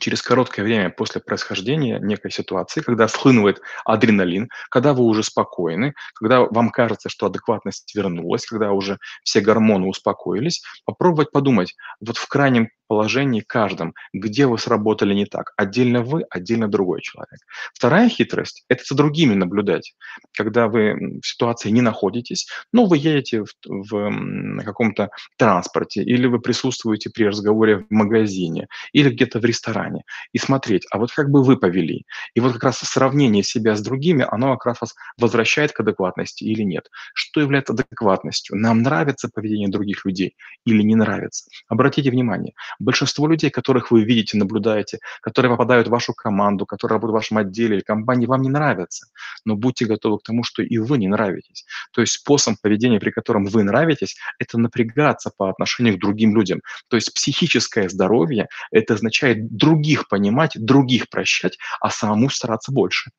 через 0.00 0.22
короткое 0.22 0.62
время 0.62 0.90
после 0.90 1.20
происхождения 1.20 1.98
некой 2.00 2.30
ситуации, 2.30 2.80
когда 2.80 3.08
схлынывает 3.08 3.60
адреналин, 3.84 4.48
когда 4.70 4.92
вы 4.92 5.04
уже 5.04 5.22
спокойны, 5.22 5.94
когда 6.14 6.40
вам 6.40 6.70
кажется, 6.70 7.08
что 7.08 7.26
адекватность 7.26 7.94
вернулась, 7.94 8.46
когда 8.46 8.72
уже 8.72 8.98
все 9.22 9.40
гормоны 9.40 9.86
успокоились, 9.86 10.62
попробовать 10.84 11.30
подумать, 11.30 11.74
вот 12.00 12.16
в 12.16 12.28
крайнем 12.28 12.68
положении 12.86 13.40
каждом, 13.40 13.94
где 14.12 14.46
вы 14.46 14.58
сработали 14.58 15.14
не 15.14 15.26
так. 15.26 15.52
Отдельно 15.56 16.02
вы, 16.02 16.24
отдельно 16.30 16.68
другой 16.68 17.00
человек. 17.00 17.40
Вторая 17.72 18.08
хитрость– 18.08 18.64
это 18.68 18.84
за 18.86 18.94
другими 18.94 19.34
наблюдать. 19.34 19.94
Когда 20.36 20.68
вы 20.68 21.20
в 21.22 21.26
ситуации 21.26 21.70
не 21.70 21.80
находитесь, 21.80 22.46
но 22.72 22.84
вы 22.84 22.98
едете 22.98 23.44
в, 23.44 23.48
в 23.64 24.64
каком-то 24.64 25.10
транспорте, 25.38 26.02
или 26.02 26.26
вы 26.26 26.40
присутствуете 26.40 27.10
при 27.10 27.24
разговоре 27.24 27.78
в 27.78 27.86
магазине, 27.90 28.68
или 28.92 29.10
где-то 29.10 29.40
в 29.40 29.44
ресторане, 29.44 29.83
и 30.32 30.38
смотреть, 30.38 30.86
а 30.90 30.98
вот 30.98 31.12
как 31.12 31.30
бы 31.30 31.42
вы 31.42 31.56
повели. 31.56 32.04
И 32.34 32.40
вот 32.40 32.52
как 32.54 32.64
раз 32.64 32.78
сравнение 32.78 33.42
себя 33.42 33.76
с 33.76 33.82
другими, 33.82 34.26
оно 34.28 34.56
как 34.56 34.66
раз 34.66 34.80
вас 34.80 34.94
возвращает 35.18 35.72
к 35.72 35.80
адекватности 35.80 36.44
или 36.44 36.62
нет. 36.62 36.88
Что 37.14 37.40
является 37.40 37.72
адекватностью? 37.72 38.56
Нам 38.56 38.82
нравится 38.82 39.28
поведение 39.32 39.68
других 39.68 40.04
людей 40.04 40.36
или 40.64 40.82
не 40.82 40.94
нравится? 40.94 41.46
Обратите 41.68 42.10
внимание, 42.10 42.54
большинство 42.78 43.26
людей, 43.26 43.50
которых 43.50 43.90
вы 43.90 44.04
видите, 44.04 44.36
наблюдаете, 44.36 44.98
которые 45.20 45.50
попадают 45.50 45.88
в 45.88 45.90
вашу 45.90 46.14
команду, 46.14 46.66
которые 46.66 46.96
работают 46.96 47.12
в 47.12 47.20
вашем 47.20 47.38
отделе 47.38 47.76
или 47.76 47.82
компании, 47.82 48.26
вам 48.26 48.42
не 48.42 48.50
нравятся. 48.50 49.06
Но 49.44 49.56
будьте 49.56 49.86
готовы 49.86 50.18
к 50.18 50.22
тому, 50.22 50.44
что 50.44 50.62
и 50.62 50.78
вы 50.78 50.98
не 50.98 51.08
нравитесь. 51.08 51.64
То 51.92 52.00
есть 52.00 52.14
способ 52.14 52.60
поведения, 52.60 53.00
при 53.00 53.10
котором 53.10 53.44
вы 53.44 53.62
нравитесь, 53.62 54.16
это 54.38 54.58
напрягаться 54.58 55.30
по 55.36 55.50
отношению 55.50 55.96
к 55.96 56.00
другим 56.00 56.34
людям. 56.34 56.60
То 56.88 56.96
есть 56.96 57.12
психическое 57.14 57.88
здоровье– 57.88 58.48
это 58.70 58.94
означает 58.94 59.56
других 59.74 60.08
понимать, 60.08 60.52
других 60.54 61.08
прощать, 61.10 61.58
а 61.80 61.90
самому 61.90 62.28
стараться 62.28 62.72
больше. 62.72 63.10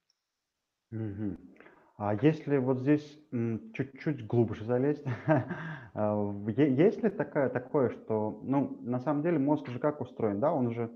Мгм. 0.91 1.37
А 1.97 2.13
если 2.21 2.57
вот 2.57 2.79
здесь 2.79 3.19
чуть-чуть 3.73 4.27
глубже 4.27 4.65
залезть, 4.65 5.03
а, 5.93 6.33
есть 6.47 7.03
ли 7.03 7.09
такая, 7.09 7.49
такое, 7.49 7.89
что, 7.89 8.41
ну, 8.43 8.77
на 8.81 8.99
самом 8.99 9.21
деле 9.23 9.39
мозг 9.39 9.69
же 9.69 9.79
как 9.79 10.01
устроен, 10.01 10.39
да, 10.39 10.51
он 10.51 10.71
же, 10.71 10.91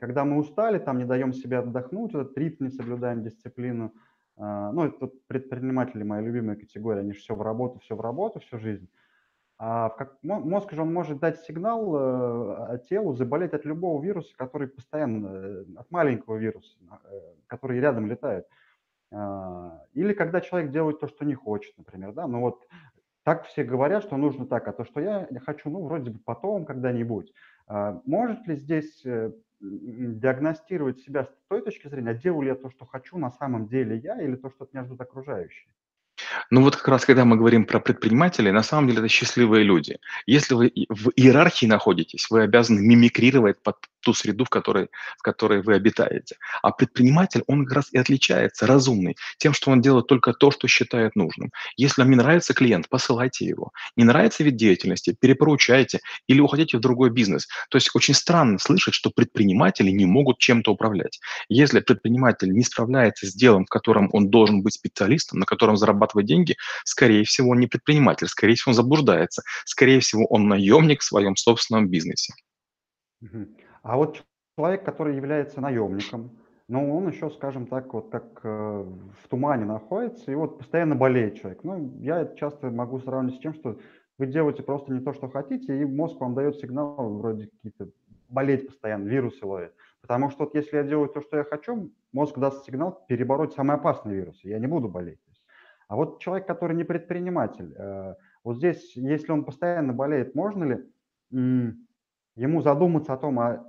когда 0.00 0.24
мы 0.24 0.38
устали, 0.38 0.78
там 0.78 0.98
не 0.98 1.04
даем 1.04 1.32
себе 1.32 1.58
отдохнуть, 1.58 2.14
этот 2.14 2.38
ритм 2.38 2.64
не 2.64 2.70
соблюдаем, 2.70 3.24
дисциплину, 3.24 3.92
а, 4.36 4.72
ну, 4.72 4.84
это 4.84 5.10
предприниматели 5.26 6.04
моя 6.04 6.22
любимая 6.22 6.56
категория, 6.56 7.00
они 7.00 7.12
же 7.12 7.20
все 7.20 7.34
в 7.34 7.42
работу, 7.42 7.80
все 7.80 7.96
в 7.96 8.00
работу 8.00 8.40
всю 8.40 8.58
жизнь. 8.58 8.88
А 9.62 9.90
как, 9.90 10.16
мозг 10.22 10.72
же 10.72 10.80
он 10.80 10.94
может 10.94 11.18
дать 11.18 11.38
сигнал 11.40 11.94
э, 11.94 12.78
телу 12.88 13.12
заболеть 13.12 13.52
от 13.52 13.66
любого 13.66 14.02
вируса, 14.02 14.34
который 14.34 14.68
постоянно, 14.68 15.26
э, 15.26 15.64
от 15.76 15.90
маленького 15.90 16.36
вируса, 16.36 16.78
э, 17.10 17.34
который 17.46 17.78
рядом 17.78 18.06
летает. 18.06 18.46
А, 19.12 19.82
или 19.92 20.14
когда 20.14 20.40
человек 20.40 20.70
делает 20.70 21.00
то, 21.00 21.08
что 21.08 21.26
не 21.26 21.34
хочет, 21.34 21.76
например, 21.76 22.14
да, 22.14 22.26
ну 22.26 22.40
вот 22.40 22.66
так 23.22 23.44
все 23.44 23.62
говорят, 23.62 24.02
что 24.02 24.16
нужно 24.16 24.46
так, 24.46 24.66
а 24.66 24.72
то, 24.72 24.84
что 24.84 24.98
я 24.98 25.28
хочу, 25.44 25.68
ну, 25.68 25.82
вроде 25.84 26.10
бы 26.10 26.20
потом, 26.20 26.64
когда-нибудь. 26.64 27.34
А, 27.66 28.00
может 28.06 28.46
ли 28.46 28.56
здесь 28.56 29.04
диагностировать 29.60 31.00
себя 31.00 31.24
с 31.24 31.38
той 31.48 31.60
точки 31.60 31.88
зрения, 31.88 32.12
а 32.12 32.14
делаю 32.14 32.42
ли 32.44 32.48
я 32.48 32.54
то, 32.54 32.70
что 32.70 32.86
хочу 32.86 33.18
на 33.18 33.30
самом 33.30 33.66
деле 33.66 33.98
я, 33.98 34.22
или 34.22 34.36
то, 34.36 34.48
что 34.48 34.64
от 34.64 34.72
меня 34.72 34.84
ждут 34.84 35.02
окружающие? 35.02 35.70
Ну 36.50 36.62
вот 36.62 36.76
как 36.76 36.88
раз, 36.88 37.04
когда 37.04 37.24
мы 37.24 37.36
говорим 37.36 37.64
про 37.64 37.80
предпринимателей, 37.80 38.52
на 38.52 38.62
самом 38.62 38.88
деле 38.88 39.00
это 39.00 39.08
счастливые 39.08 39.64
люди. 39.64 39.98
Если 40.26 40.54
вы 40.54 40.72
в 40.88 41.10
иерархии 41.16 41.66
находитесь, 41.66 42.28
вы 42.30 42.42
обязаны 42.42 42.80
мимикрировать 42.80 43.62
под 43.62 43.76
ту 44.00 44.14
среду, 44.14 44.44
в 44.44 44.48
которой, 44.48 44.88
в 45.18 45.22
которой 45.22 45.62
вы 45.62 45.74
обитаете. 45.74 46.36
А 46.62 46.70
предприниматель, 46.70 47.42
он 47.46 47.64
как 47.64 47.76
раз 47.76 47.92
и 47.92 47.98
отличается, 47.98 48.66
разумный, 48.66 49.16
тем, 49.38 49.52
что 49.52 49.70
он 49.70 49.80
делает 49.80 50.06
только 50.06 50.32
то, 50.32 50.50
что 50.50 50.68
считает 50.68 51.16
нужным. 51.16 51.50
Если 51.76 52.02
вам 52.02 52.10
не 52.10 52.16
нравится 52.16 52.54
клиент, 52.54 52.88
посылайте 52.88 53.44
его. 53.44 53.70
Не 53.96 54.04
нравится 54.04 54.44
вид 54.44 54.56
деятельности, 54.56 55.16
перепоручайте 55.18 56.00
или 56.26 56.40
уходите 56.40 56.78
в 56.78 56.80
другой 56.80 57.10
бизнес. 57.10 57.46
То 57.70 57.76
есть 57.76 57.90
очень 57.94 58.14
странно 58.14 58.58
слышать, 58.58 58.94
что 58.94 59.10
предприниматели 59.10 59.90
не 59.90 60.06
могут 60.06 60.38
чем-то 60.38 60.72
управлять. 60.72 61.20
Если 61.48 61.80
предприниматель 61.80 62.50
не 62.52 62.62
справляется 62.62 63.26
с 63.26 63.34
делом, 63.34 63.64
в 63.64 63.68
котором 63.68 64.08
он 64.12 64.30
должен 64.30 64.62
быть 64.62 64.74
специалистом, 64.74 65.38
на 65.38 65.46
котором 65.46 65.76
зарабатывать 65.76 66.26
деньги, 66.26 66.56
скорее 66.84 67.24
всего, 67.24 67.50
он 67.50 67.60
не 67.60 67.66
предприниматель, 67.66 68.28
скорее 68.28 68.54
всего, 68.54 68.70
он 68.70 68.76
заблуждается, 68.76 69.42
скорее 69.64 70.00
всего, 70.00 70.26
он 70.26 70.48
наемник 70.48 71.00
в 71.00 71.04
своем 71.04 71.36
собственном 71.36 71.88
бизнесе. 71.88 72.32
А 73.82 73.96
вот 73.96 74.22
человек, 74.56 74.84
который 74.84 75.16
является 75.16 75.60
наемником, 75.60 76.38
ну, 76.68 76.96
он 76.96 77.08
еще, 77.08 77.30
скажем 77.30 77.66
так, 77.66 77.92
вот 77.92 78.10
как 78.10 78.40
э, 78.44 78.48
в 78.48 79.28
тумане 79.28 79.64
находится, 79.64 80.30
и 80.30 80.34
вот 80.36 80.58
постоянно 80.58 80.94
болеет 80.94 81.40
человек. 81.40 81.64
Ну, 81.64 81.98
я 81.98 82.20
это 82.20 82.36
часто 82.36 82.70
могу 82.70 83.00
сравнить 83.00 83.36
с 83.36 83.40
тем, 83.40 83.54
что 83.54 83.78
вы 84.18 84.26
делаете 84.26 84.62
просто 84.62 84.92
не 84.92 85.00
то, 85.00 85.12
что 85.12 85.28
хотите, 85.28 85.80
и 85.80 85.84
мозг 85.84 86.20
вам 86.20 86.34
дает 86.34 86.56
сигнал 86.56 86.94
вроде 87.16 87.46
какие-то 87.46 87.88
болеть 88.28 88.68
постоянно, 88.68 89.08
вирусы 89.08 89.44
ловит. 89.44 89.74
Потому 90.00 90.30
что 90.30 90.44
вот 90.44 90.54
если 90.54 90.76
я 90.76 90.84
делаю 90.84 91.08
то, 91.08 91.20
что 91.20 91.38
я 91.38 91.44
хочу, 91.44 91.90
мозг 92.12 92.38
даст 92.38 92.64
сигнал 92.64 93.04
перебороть 93.08 93.54
самые 93.54 93.76
опасные 93.76 94.16
вирусы, 94.16 94.48
я 94.48 94.58
не 94.58 94.66
буду 94.66 94.88
болеть. 94.88 95.18
А 95.88 95.96
вот 95.96 96.20
человек, 96.20 96.46
который 96.46 96.76
не 96.76 96.84
предприниматель, 96.84 97.74
э, 97.76 98.14
вот 98.44 98.58
здесь, 98.58 98.94
если 98.94 99.32
он 99.32 99.44
постоянно 99.44 99.92
болеет, 99.92 100.36
можно 100.36 100.64
ли 100.64 101.80
ему 102.40 102.62
задуматься 102.62 103.12
о 103.12 103.18
том, 103.18 103.38
а 103.38 103.64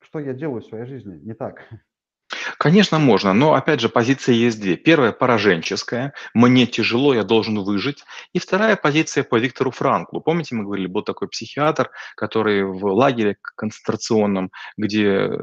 что 0.00 0.20
я 0.20 0.32
делаю 0.32 0.62
в 0.62 0.66
своей 0.66 0.86
жизни 0.86 1.16
не 1.16 1.34
так? 1.34 1.68
Конечно, 2.66 2.98
можно, 2.98 3.32
но 3.32 3.54
опять 3.54 3.78
же 3.78 3.88
позиции 3.88 4.34
есть 4.34 4.60
две. 4.60 4.74
Первая 4.76 5.12
пораженческая, 5.12 6.14
мне 6.34 6.66
тяжело, 6.66 7.14
я 7.14 7.22
должен 7.22 7.60
выжить. 7.60 8.02
И 8.32 8.40
вторая 8.40 8.74
позиция 8.74 9.22
по 9.22 9.38
Виктору 9.38 9.70
Франклу. 9.70 10.20
Помните, 10.20 10.56
мы 10.56 10.64
говорили, 10.64 10.88
был 10.88 11.02
такой 11.02 11.28
психиатр, 11.28 11.90
который 12.16 12.64
в 12.64 12.84
лагере 12.86 13.36
концентрационном, 13.54 14.50
где 14.76 15.04
э, 15.04 15.38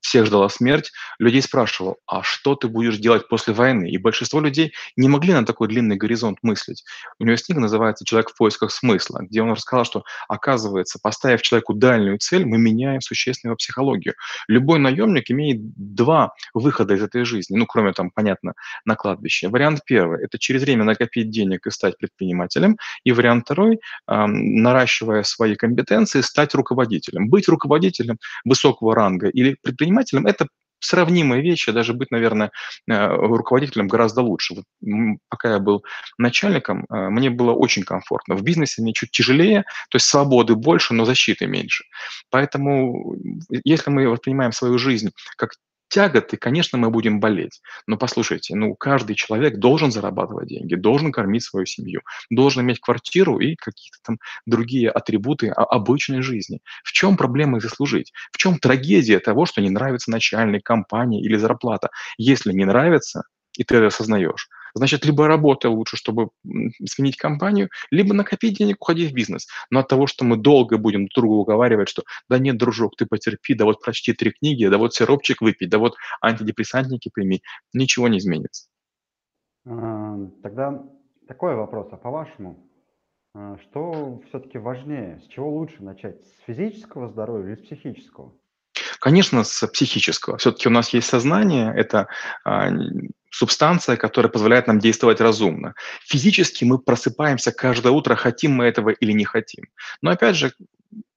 всех 0.00 0.24
ждала 0.24 0.48
смерть, 0.48 0.92
людей 1.18 1.42
спрашивал, 1.42 1.98
а 2.06 2.22
что 2.22 2.54
ты 2.54 2.68
будешь 2.68 2.96
делать 2.96 3.28
после 3.28 3.52
войны? 3.52 3.90
И 3.90 3.98
большинство 3.98 4.40
людей 4.40 4.72
не 4.96 5.08
могли 5.08 5.34
на 5.34 5.44
такой 5.44 5.68
длинный 5.68 5.96
горизонт 5.96 6.38
мыслить. 6.40 6.84
У 7.18 7.24
него 7.24 7.32
есть 7.32 7.44
книга, 7.44 7.60
называется 7.60 8.06
«Человек 8.06 8.30
в 8.30 8.36
поисках 8.38 8.72
смысла», 8.72 9.18
где 9.20 9.42
он 9.42 9.50
рассказал, 9.52 9.84
что, 9.84 10.04
оказывается, 10.26 10.98
поставив 11.02 11.42
человеку 11.42 11.74
дальнюю 11.74 12.18
цель, 12.18 12.46
мы 12.46 12.56
меняем 12.56 13.02
существенно 13.02 13.50
его 13.50 13.56
психологию. 13.56 14.14
Любой 14.48 14.78
наемник 14.78 15.30
имеет 15.30 15.58
два 15.76 16.32
выхода 16.62 16.94
из 16.94 17.02
этой 17.02 17.24
жизни, 17.24 17.56
ну, 17.56 17.66
кроме 17.66 17.92
там, 17.92 18.10
понятно, 18.10 18.54
на 18.84 18.96
кладбище. 18.96 19.48
Вариант 19.48 19.80
первый– 19.84 20.24
это 20.24 20.38
через 20.38 20.62
время 20.62 20.84
накопить 20.84 21.30
денег 21.30 21.66
и 21.66 21.70
стать 21.70 21.98
предпринимателем. 21.98 22.76
И 23.04 23.12
вариант 23.12 23.44
второй– 23.44 23.80
наращивая 24.06 25.22
свои 25.22 25.56
компетенции, 25.56 26.20
стать 26.20 26.54
руководителем. 26.54 27.28
Быть 27.28 27.48
руководителем 27.48 28.18
высокого 28.44 28.94
ранга 28.94 29.28
или 29.28 29.56
предпринимателем– 29.62 30.26
это 30.26 30.46
сравнимые 30.82 31.42
вещи, 31.42 31.72
даже 31.72 31.94
быть, 31.94 32.10
наверное, 32.10 32.50
э, 32.88 33.06
руководителем 33.06 33.88
гораздо 33.88 34.20
лучше. 34.20 34.54
Вот 34.54 34.64
пока 35.28 35.52
я 35.52 35.58
был 35.58 35.84
начальником, 36.18 36.86
э, 36.90 37.08
мне 37.08 37.30
было 37.30 37.52
очень 37.52 37.84
комфортно. 37.84 38.34
В 38.34 38.42
бизнесе 38.42 38.82
мне 38.82 38.92
чуть 38.92 39.10
тяжелее, 39.10 39.62
то 39.90 39.96
есть 39.96 40.06
свободы 40.06 40.54
больше, 40.54 40.94
но 40.94 41.04
защиты 41.04 41.46
меньше. 41.46 41.84
Поэтому 42.30 43.16
если 43.64 43.90
мы 43.90 44.08
воспринимаем 44.08 44.52
свою 44.52 44.78
жизнь 44.78 45.10
как 45.36 45.52
тяготы, 45.92 46.38
конечно, 46.38 46.78
мы 46.78 46.90
будем 46.90 47.20
болеть. 47.20 47.60
Но 47.86 47.98
послушайте, 47.98 48.54
ну, 48.56 48.74
каждый 48.74 49.14
человек 49.14 49.58
должен 49.58 49.92
зарабатывать 49.92 50.48
деньги, 50.48 50.74
должен 50.74 51.12
кормить 51.12 51.44
свою 51.44 51.66
семью, 51.66 52.00
должен 52.30 52.62
иметь 52.62 52.80
квартиру 52.80 53.38
и 53.38 53.56
какие-то 53.56 53.98
там 54.02 54.18
другие 54.46 54.88
атрибуты 54.90 55.50
обычной 55.50 56.22
жизни. 56.22 56.60
В 56.82 56.92
чем 56.92 57.18
проблема 57.18 57.58
их 57.58 57.62
заслужить? 57.62 58.12
В 58.32 58.38
чем 58.38 58.58
трагедия 58.58 59.18
того, 59.18 59.44
что 59.44 59.60
не 59.60 59.68
нравится 59.68 60.10
начальник, 60.10 60.64
компания 60.64 61.20
или 61.20 61.36
зарплата? 61.36 61.90
Если 62.16 62.52
не 62.52 62.64
нравится, 62.64 63.24
и 63.58 63.64
ты 63.64 63.76
это 63.76 63.88
осознаешь, 63.88 64.48
Значит, 64.74 65.04
либо 65.04 65.26
работай 65.26 65.70
лучше, 65.70 65.96
чтобы 65.96 66.30
сменить 66.84 67.16
компанию, 67.16 67.68
либо 67.90 68.14
накопить 68.14 68.58
денег, 68.58 68.76
уходить 68.80 69.10
в 69.10 69.14
бизнес. 69.14 69.46
Но 69.70 69.80
от 69.80 69.88
того, 69.88 70.06
что 70.06 70.24
мы 70.24 70.36
долго 70.36 70.78
будем 70.78 71.06
друг 71.06 71.22
друга 71.22 71.34
уговаривать, 71.34 71.88
что 71.88 72.02
да 72.28 72.38
нет, 72.38 72.56
дружок, 72.56 72.96
ты 72.96 73.06
потерпи, 73.06 73.54
да 73.54 73.64
вот 73.64 73.82
прочти 73.82 74.12
три 74.12 74.32
книги, 74.32 74.66
да 74.66 74.78
вот 74.78 74.94
сиропчик 74.94 75.40
выпить, 75.40 75.70
да 75.70 75.78
вот 75.78 75.94
антидепрессантники 76.20 77.10
прими, 77.12 77.42
ничего 77.72 78.08
не 78.08 78.18
изменится. 78.18 78.68
А, 79.66 80.16
тогда 80.42 80.82
такой 81.28 81.54
вопрос, 81.54 81.88
а 81.92 81.96
по-вашему, 81.96 82.68
а, 83.34 83.58
что 83.58 84.20
все-таки 84.28 84.58
важнее, 84.58 85.20
с 85.24 85.28
чего 85.28 85.50
лучше 85.50 85.82
начать, 85.82 86.24
с 86.24 86.44
физического 86.46 87.08
здоровья 87.08 87.54
или 87.54 87.60
с 87.60 87.64
психического? 87.64 88.34
Конечно, 88.98 89.44
с 89.44 89.66
психического. 89.66 90.36
Все-таки 90.38 90.68
у 90.68 90.72
нас 90.72 90.90
есть 90.90 91.08
сознание, 91.08 91.72
это 91.74 92.08
а, 92.44 92.68
субстанция, 93.32 93.96
которая 93.96 94.30
позволяет 94.30 94.66
нам 94.66 94.78
действовать 94.78 95.20
разумно. 95.20 95.74
Физически 96.04 96.64
мы 96.64 96.78
просыпаемся 96.78 97.50
каждое 97.50 97.90
утро, 97.90 98.14
хотим 98.14 98.52
мы 98.52 98.66
этого 98.66 98.90
или 98.90 99.12
не 99.12 99.24
хотим. 99.24 99.64
Но 100.02 100.10
опять 100.10 100.36
же, 100.36 100.52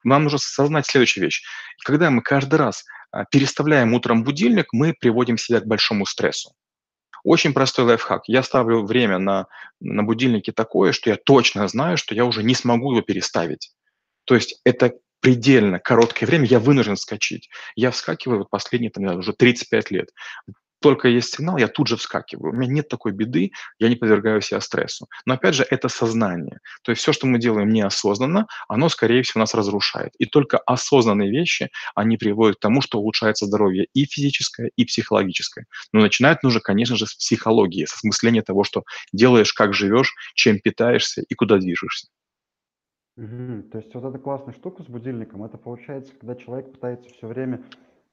нам 0.04 0.24
нужно 0.24 0.38
осознать 0.38 0.88
следующую 0.88 1.26
вещь. 1.26 1.44
Когда 1.84 2.10
мы 2.10 2.22
каждый 2.22 2.56
раз 2.56 2.86
а, 3.12 3.26
переставляем 3.26 3.94
утром 3.94 4.24
будильник, 4.24 4.68
мы 4.72 4.94
приводим 4.94 5.38
себя 5.38 5.60
к 5.60 5.68
большому 5.68 6.06
стрессу. 6.06 6.54
Очень 7.24 7.54
простой 7.54 7.86
лайфхак. 7.86 8.24
Я 8.28 8.44
ставлю 8.44 8.86
время 8.86 9.18
на, 9.18 9.48
на 9.82 10.04
будильнике 10.04 10.52
такое, 10.52 10.94
что 10.94 11.10
я 11.10 11.18
точно 11.18 11.68
знаю, 11.68 11.98
что 11.98 12.16
я 12.16 12.24
уже 12.24 12.44
не 12.44 12.56
смогу 12.56 12.92
его 12.92 13.02
переставить. 13.02 13.74
То 14.26 14.36
есть 14.36 14.62
это 14.64 14.94
предельно 15.20 15.80
короткое 15.80 16.28
время, 16.28 16.46
я 16.46 16.60
вынужден 16.60 16.96
скачать. 16.96 17.50
Я 17.76 17.92
вскакиваю 17.92 18.40
вот 18.40 18.50
последние 18.50 18.92
там, 18.92 19.04
уже 19.18 19.34
35 19.34 19.92
лет 19.92 20.10
только 20.86 21.08
есть 21.08 21.34
сигнал, 21.34 21.58
я 21.58 21.68
тут 21.68 21.88
же 21.88 21.98
вскакиваю. 21.98 22.54
У 22.54 22.56
меня 22.56 22.72
нет 22.72 22.88
такой 22.88 23.12
беды, 23.12 23.50
я 23.80 23.90
не 23.90 23.96
подвергаю 23.96 24.40
себя 24.42 24.62
стрессу. 24.62 25.08
Но 25.26 25.34
опять 25.34 25.56
же, 25.56 25.66
это 25.68 25.90
сознание. 25.90 26.60
То 26.84 26.92
есть 26.92 27.02
все, 27.02 27.12
что 27.12 27.26
мы 27.26 27.40
делаем 27.40 27.70
неосознанно, 27.70 28.46
оно, 28.68 28.90
скорее 28.90 29.24
всего, 29.24 29.40
нас 29.40 29.56
разрушает. 29.56 30.14
И 30.20 30.28
только 30.28 30.60
осознанные 30.60 31.32
вещи, 31.32 31.72
они 31.96 32.18
приводят 32.18 32.58
к 32.58 32.60
тому, 32.60 32.82
что 32.82 33.00
улучшается 33.00 33.48
здоровье 33.48 33.88
и 33.96 34.06
физическое, 34.06 34.70
и 34.76 34.86
психологическое. 34.86 35.66
Но 35.92 36.02
начинать 36.02 36.44
нужно, 36.44 36.60
конечно 36.60 36.96
же, 36.96 37.08
с 37.08 37.16
психологии, 37.16 37.86
с 37.86 37.94
осмысления 37.96 38.44
того, 38.44 38.64
что 38.64 38.84
делаешь, 39.12 39.54
как 39.54 39.74
живешь, 39.74 40.14
чем 40.36 40.60
питаешься 40.60 41.24
и 41.28 41.34
куда 41.34 41.58
движешься. 41.58 42.10
Мгм. 43.16 43.72
То 43.72 43.80
есть 43.80 43.92
вот 43.96 44.06
эта 44.06 44.20
классная 44.20 44.54
штука 44.54 44.84
с 44.84 44.86
будильником, 44.86 45.44
это 45.44 45.58
получается, 45.58 46.14
когда 46.14 46.36
человек 46.36 46.74
пытается 46.74 47.10
все 47.10 47.26
время 47.26 47.64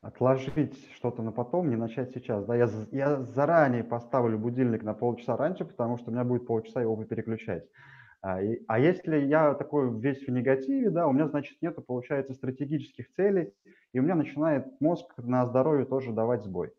отложить 0.03 0.77
что-то 0.97 1.23
на 1.23 1.33
потом, 1.33 1.71
не 1.71 1.77
начать 1.77 2.13
сейчас. 2.13 2.45
Да, 2.45 2.57
я, 2.57 2.69
я 2.91 3.23
заранее 3.23 3.85
поставлю 3.85 4.37
будильник 4.37 4.83
на 4.83 4.95
полчаса 4.95 5.37
раньше, 5.37 5.65
потому 5.65 5.97
что 5.97 6.11
у 6.11 6.13
меня 6.13 6.25
будет 6.25 6.47
полчаса 6.47 6.83
его 6.83 7.03
переключать. 7.05 7.65
А, 8.21 8.43
и, 8.43 8.63
а 8.67 8.79
если 8.79 9.17
я 9.17 9.55
такой 9.55 9.99
весь 10.01 10.27
в 10.27 10.31
негативе, 10.31 10.91
да, 10.91 11.07
у 11.07 11.13
меня, 11.13 11.29
значит, 11.29 11.57
нету, 11.63 11.83
получается, 11.83 12.35
стратегических 12.35 13.13
целей, 13.13 13.53
и 13.93 14.01
у 14.01 14.03
меня 14.03 14.17
начинает 14.17 14.81
мозг 14.81 15.13
на 15.17 15.47
здоровье 15.47 15.87
тоже 15.87 16.13
давать 16.13 16.45
сбой. 16.45 16.73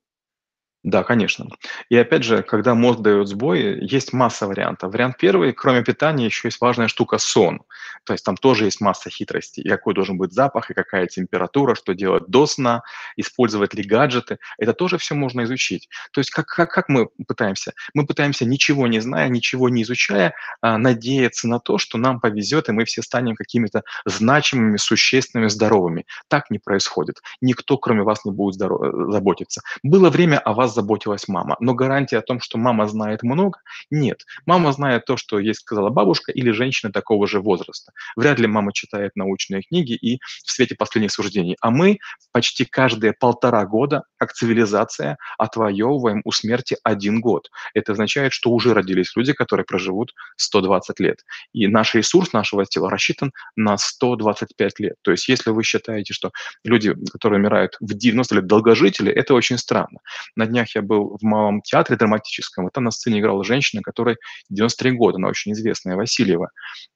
Да, 0.84 1.04
конечно. 1.04 1.46
И 1.90 1.98
опять 1.98 2.24
же, 2.24 2.44
когда 2.44 2.76
мозг 2.76 3.00
дает 3.00 3.28
сбой, 3.28 3.80
есть 3.82 4.14
масса 4.14 4.48
вариантов. 4.48 4.94
Вариант 4.94 5.18
первый, 5.18 5.54
кроме 5.54 5.84
питания, 5.84 6.26
еще 6.26 6.48
есть 6.48 6.62
важная 6.62 6.88
штука– 6.88 7.18
сон. 7.18 7.64
То 8.04 8.14
есть 8.14 8.26
там 8.26 8.38
тоже 8.38 8.66
есть 8.66 8.82
масса 8.82 9.10
хитростей. 9.10 9.64
И 9.64 9.70
какой 9.70 9.94
должен 9.94 10.18
быть 10.18 10.34
запах, 10.34 10.70
и 10.70 10.74
какая 10.74 11.08
температура, 11.08 11.76
что 11.76 11.94
делать 11.94 12.28
до 12.28 12.46
сна, 12.46 12.84
использовать 13.16 13.74
ли 13.74 13.84
гаджеты. 13.84 14.40
Это 14.58 14.74
тоже 14.74 14.98
все 14.98 15.16
можно 15.16 15.44
изучить. 15.44 15.90
То 16.12 16.20
есть 16.20 16.32
как, 16.32 16.48
как, 16.48 16.72
как 16.72 16.90
мы 16.90 17.08
пытаемся? 17.28 17.74
Мы 17.94 18.06
пытаемся, 18.06 18.46
ничего 18.46 18.88
не 18.88 19.00
зная, 19.00 19.30
ничего 19.30 19.70
не 19.70 19.84
изучая, 19.84 20.34
а, 20.62 20.78
надеяться 20.78 21.48
на 21.48 21.60
то, 21.60 21.78
что 21.78 21.98
нам 21.98 22.20
повезет, 22.20 22.70
и 22.70 22.72
мы 22.72 22.86
все 22.86 23.02
станем 23.02 23.36
какими-то 23.36 23.84
значимыми, 24.06 24.78
существенными, 24.78 25.50
здоровыми. 25.50 26.06
Так 26.28 26.50
не 26.50 26.60
происходит. 26.60 27.22
Никто, 27.42 27.78
кроме 27.78 28.04
вас, 28.04 28.26
не 28.26 28.32
будет 28.32 28.56
здоров... 28.56 29.12
заботиться. 29.12 29.62
Было 29.84 30.10
время 30.10 30.40
о 30.40 30.54
вас 30.54 30.74
заботилась 30.74 31.28
мама. 31.28 31.56
Но 31.60 31.74
гарантии 31.84 32.16
о 32.16 32.22
том, 32.22 32.40
что 32.40 32.58
мама 32.58 32.88
знает 32.88 33.24
много, 33.24 33.60
нет. 33.92 34.24
Мама 34.46 34.72
знает 34.72 35.06
то, 35.06 35.18
что 35.18 35.40
ей 35.40 35.54
сказала 35.54 35.90
бабушка 35.90 36.32
или 36.32 36.52
женщина 36.52 36.92
такого 36.92 37.28
же 37.28 37.42
возраста. 37.42 37.92
Вряд 38.16 38.40
ли 38.40 38.48
мама 38.48 38.72
читает 38.74 39.12
научные 39.16 39.62
книги 39.62 39.94
и 39.94 40.20
в 40.46 40.52
свете 40.52 40.76
последних 40.76 41.12
суждений. 41.12 41.58
А 41.62 41.72
мы 41.72 42.00
почти 42.32 42.66
каждые 42.66 43.14
полтора 43.14 43.66
года, 43.66 44.04
как 44.18 44.34
цивилизация, 44.34 45.18
отвоевываем 45.38 46.22
у 46.24 46.32
смерти 46.32 46.78
один 46.84 47.20
год. 47.22 47.50
Это 47.74 47.92
означает, 47.92 48.34
что 48.34 48.52
уже 48.52 48.74
родились 48.74 49.16
люди, 49.16 49.34
которые 49.34 49.66
проживут 49.66 50.14
120 50.38 51.00
лет. 51.00 51.20
И 51.54 51.68
наш 51.68 51.96
ресурс 51.96 52.34
нашего 52.34 52.66
тела 52.66 52.90
рассчитан 52.90 53.32
на 53.56 53.78
125 53.78 54.80
лет. 54.80 54.96
То 55.02 55.12
есть 55.12 55.28
если 55.28 55.50
вы 55.50 55.64
считаете, 55.64 56.14
что 56.14 56.32
люди, 56.64 56.96
которые 57.12 57.40
умирают 57.40 57.78
в 57.80 57.94
90 57.94 58.36
лет, 58.36 58.48
долгожители, 58.48 59.12
это 59.12 59.34
очень 59.34 59.58
странно. 59.58 60.00
На 60.36 60.46
днях 60.46 60.76
я 60.76 60.82
был 60.82 61.18
в 61.20 61.24
Малом 61.24 61.62
театре 61.64 61.98
драматическом, 61.98 62.68
и 62.68 62.72
там 62.72 62.86
на 62.86 62.92
сцене 62.92 63.20
играла 63.20 63.44
женщина, 63.44 63.82
которой 63.82 64.18
93 64.50 64.92
года, 64.92 65.18
она 65.18 65.28
очень 65.28 65.54
известная, 65.54 65.96
Васильева. 65.96 66.50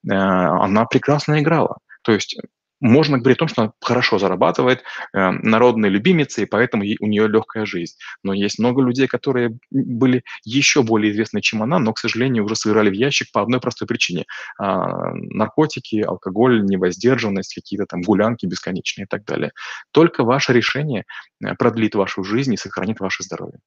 Э, 0.10 0.14
она 0.14 0.86
прекрасно 0.86 1.40
играла. 1.40 1.78
То 2.04 2.14
есть 2.14 2.38
можно 2.80 3.18
говорить 3.18 3.38
о 3.38 3.40
том, 3.40 3.48
что 3.48 3.62
она 3.64 3.72
хорошо 3.82 4.20
зарабатывает, 4.20 4.84
э, 5.14 5.32
народная 5.32 5.90
любимица, 5.90 6.42
и 6.42 6.46
поэтому 6.46 6.84
у 7.00 7.08
нее 7.08 7.28
легкая 7.28 7.66
жизнь. 7.66 7.96
Но 8.24 8.34
есть 8.34 8.60
много 8.60 8.82
людей, 8.82 9.08
которые 9.08 9.58
были 9.72 10.24
еще 10.44 10.84
более 10.84 11.12
известны, 11.12 11.42
чем 11.42 11.64
она, 11.64 11.80
но, 11.80 11.94
к 11.94 12.00
сожалению, 12.00 12.46
уже 12.46 12.56
сыграли 12.56 12.90
в 12.90 12.94
ящик 12.94 13.32
по 13.32 13.42
одной 13.42 13.60
простой 13.60 13.88
причине. 13.88 14.26
А, 14.60 15.14
наркотики, 15.14 16.02
алкоголь, 16.02 16.64
невоздержанность, 16.64 17.56
какие-то 17.56 17.86
там 17.86 18.02
гулянки 18.02 18.46
бесконечные 18.46 19.06
и 19.06 19.08
так 19.08 19.26
далее. 19.26 19.52
Только 19.92 20.24
ваше 20.24 20.54
решение 20.54 21.06
э, 21.44 21.56
продлит 21.56 21.96
вашу 21.96 22.24
жизнь 22.24 22.54
и 22.54 22.58
сохранит 22.58 23.00
ваше 23.00 23.24
здоровье. 23.24 23.60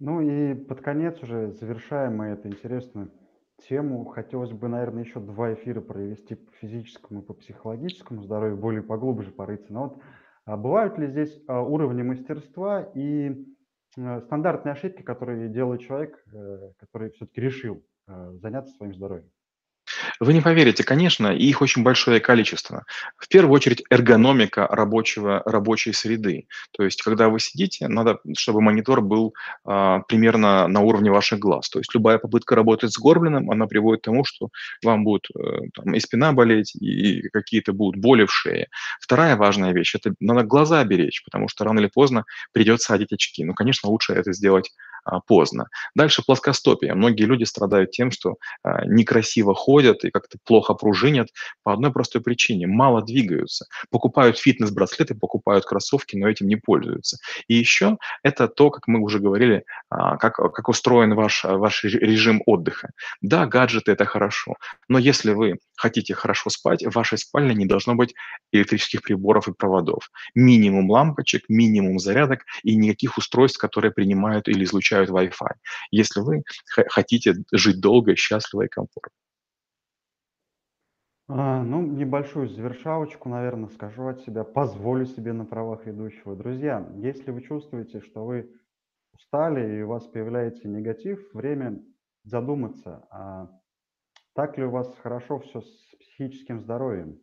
Ну 0.00 0.22
и 0.22 0.54
под 0.54 0.80
конец 0.80 1.22
уже 1.22 1.52
завершаем 1.52 2.16
мы 2.16 2.28
эту 2.28 2.48
интересную 2.48 3.12
тему. 3.68 4.06
Хотелось 4.06 4.52
бы, 4.52 4.66
наверное, 4.66 5.04
еще 5.04 5.20
два 5.20 5.52
эфира 5.52 5.82
провести 5.82 6.36
по 6.36 6.50
физическому 6.52 7.20
и 7.20 7.24
по 7.24 7.34
психологическому 7.34 8.22
здоровью, 8.22 8.56
более 8.56 8.82
поглубже 8.82 9.30
порыться. 9.30 9.72
Но 9.72 9.82
вот 9.84 10.02
а 10.46 10.56
бывают 10.56 10.96
ли 10.98 11.06
здесь 11.06 11.38
а, 11.46 11.60
уровни 11.60 12.02
мастерства 12.02 12.82
и 12.94 13.46
а, 13.98 14.20
стандартные 14.22 14.72
ошибки, 14.72 15.02
которые 15.02 15.50
делает 15.50 15.82
человек, 15.82 16.24
э, 16.32 16.72
который 16.78 17.10
все-таки 17.10 17.42
решил 17.42 17.84
а, 18.06 18.32
заняться 18.32 18.74
своим 18.74 18.94
здоровьем? 18.94 19.30
Вы 20.20 20.34
не 20.34 20.42
поверите, 20.42 20.84
конечно, 20.84 21.28
их 21.28 21.62
очень 21.62 21.82
большое 21.82 22.20
количество. 22.20 22.84
В 23.16 23.26
первую 23.26 23.54
очередь 23.54 23.82
эргономика 23.88 24.66
рабочего, 24.66 25.42
рабочей 25.46 25.94
среды. 25.94 26.46
То 26.72 26.84
есть, 26.84 27.00
когда 27.00 27.30
вы 27.30 27.40
сидите, 27.40 27.88
надо, 27.88 28.18
чтобы 28.36 28.60
монитор 28.60 29.00
был 29.00 29.32
а, 29.64 30.00
примерно 30.00 30.68
на 30.68 30.80
уровне 30.80 31.10
ваших 31.10 31.38
глаз. 31.38 31.70
То 31.70 31.78
есть, 31.78 31.94
любая 31.94 32.18
попытка 32.18 32.54
работать 32.54 32.92
с 32.92 32.98
горбленным, 32.98 33.50
она 33.50 33.66
приводит 33.66 34.02
к 34.02 34.04
тому, 34.04 34.24
что 34.26 34.50
вам 34.84 35.04
будет 35.04 35.24
э, 35.34 35.40
там, 35.74 35.94
и 35.94 36.00
спина 36.00 36.34
болеть, 36.34 36.74
и 36.76 37.22
какие-то 37.30 37.72
будут 37.72 37.98
боли 37.98 38.26
в 38.26 38.32
шее. 38.32 38.68
Вторая 39.00 39.36
важная 39.36 39.72
вещь– 39.72 39.94
это 39.94 40.14
надо 40.20 40.42
глаза 40.42 40.84
беречь, 40.84 41.24
потому 41.24 41.48
что 41.48 41.64
рано 41.64 41.78
или 41.80 41.88
поздно 41.88 42.26
придется 42.52 42.92
одеть 42.92 43.12
очки. 43.12 43.42
Ну, 43.42 43.54
конечно, 43.54 43.88
лучше 43.88 44.12
это 44.12 44.34
сделать 44.34 44.70
поздно. 45.26 45.68
Дальше 45.94 46.22
плоскостопие. 46.24 46.94
Многие 46.94 47.24
люди 47.24 47.44
страдают 47.44 47.90
тем, 47.90 48.10
что 48.10 48.36
а, 48.62 48.84
некрасиво 48.84 49.54
ходят 49.54 50.04
и 50.04 50.10
как-то 50.10 50.38
плохо 50.44 50.74
пружинят 50.74 51.28
по 51.62 51.72
одной 51.72 51.92
простой 51.92 52.20
причине. 52.20 52.66
Мало 52.66 53.02
двигаются. 53.02 53.66
Покупают 53.90 54.38
фитнес-браслеты, 54.38 55.14
покупают 55.14 55.64
кроссовки, 55.64 56.16
но 56.16 56.28
этим 56.28 56.46
не 56.46 56.56
пользуются. 56.56 57.18
И 57.48 57.54
еще 57.54 57.98
это 58.22 58.48
то, 58.48 58.70
как 58.70 58.86
мы 58.88 59.00
уже 59.00 59.18
говорили, 59.18 59.64
а, 59.88 60.16
как, 60.16 60.36
как 60.36 60.68
устроен 60.68 61.14
ваш, 61.14 61.44
ваш 61.44 61.84
режим 61.84 62.42
отдыха. 62.46 62.90
Да, 63.20 63.46
гаджеты– 63.46 63.92
это 63.92 64.04
хорошо, 64.04 64.54
но 64.88 64.98
если 64.98 65.32
вы 65.32 65.58
хотите 65.76 66.14
хорошо 66.14 66.50
спать, 66.50 66.84
в 66.84 66.90
вашей 66.90 67.18
спальне 67.18 67.54
не 67.54 67.66
должно 67.66 67.94
быть 67.94 68.14
электрических 68.52 69.02
приборов 69.02 69.48
и 69.48 69.52
проводов. 69.52 70.10
Минимум 70.34 70.90
лампочек, 70.90 71.44
минимум 71.48 71.98
зарядок 71.98 72.44
и 72.62 72.76
никаких 72.76 73.16
устройств, 73.16 73.58
которые 73.58 73.90
принимают 73.90 74.48
или 74.48 74.64
излучают 74.64 74.89
Wi-Fi, 74.94 75.54
если 75.90 76.20
вы 76.20 76.42
хотите 76.88 77.34
жить 77.52 77.80
долго, 77.80 78.16
счастливо 78.16 78.62
и 78.62 78.68
комфортно. 78.68 79.12
А, 81.32 81.62
ну, 81.62 81.82
небольшую 81.82 82.48
завершалочку, 82.48 83.28
наверное, 83.28 83.68
скажу 83.68 84.08
от 84.08 84.20
себя, 84.22 84.42
позволю 84.42 85.06
себе 85.06 85.32
на 85.32 85.44
правах 85.44 85.86
ведущего. 85.86 86.34
Друзья, 86.34 86.84
если 86.96 87.30
вы 87.30 87.42
чувствуете, 87.42 88.00
что 88.00 88.24
вы 88.24 88.50
устали 89.12 89.78
и 89.78 89.82
у 89.82 89.88
вас 89.88 90.08
появляется 90.08 90.66
негатив, 90.66 91.32
время 91.32 91.80
задуматься, 92.24 93.06
а 93.12 93.48
так 94.34 94.58
ли 94.58 94.64
у 94.64 94.70
вас 94.70 94.92
хорошо 95.02 95.38
все 95.38 95.60
с 95.60 95.94
психическим 96.00 96.60
здоровьем. 96.60 97.20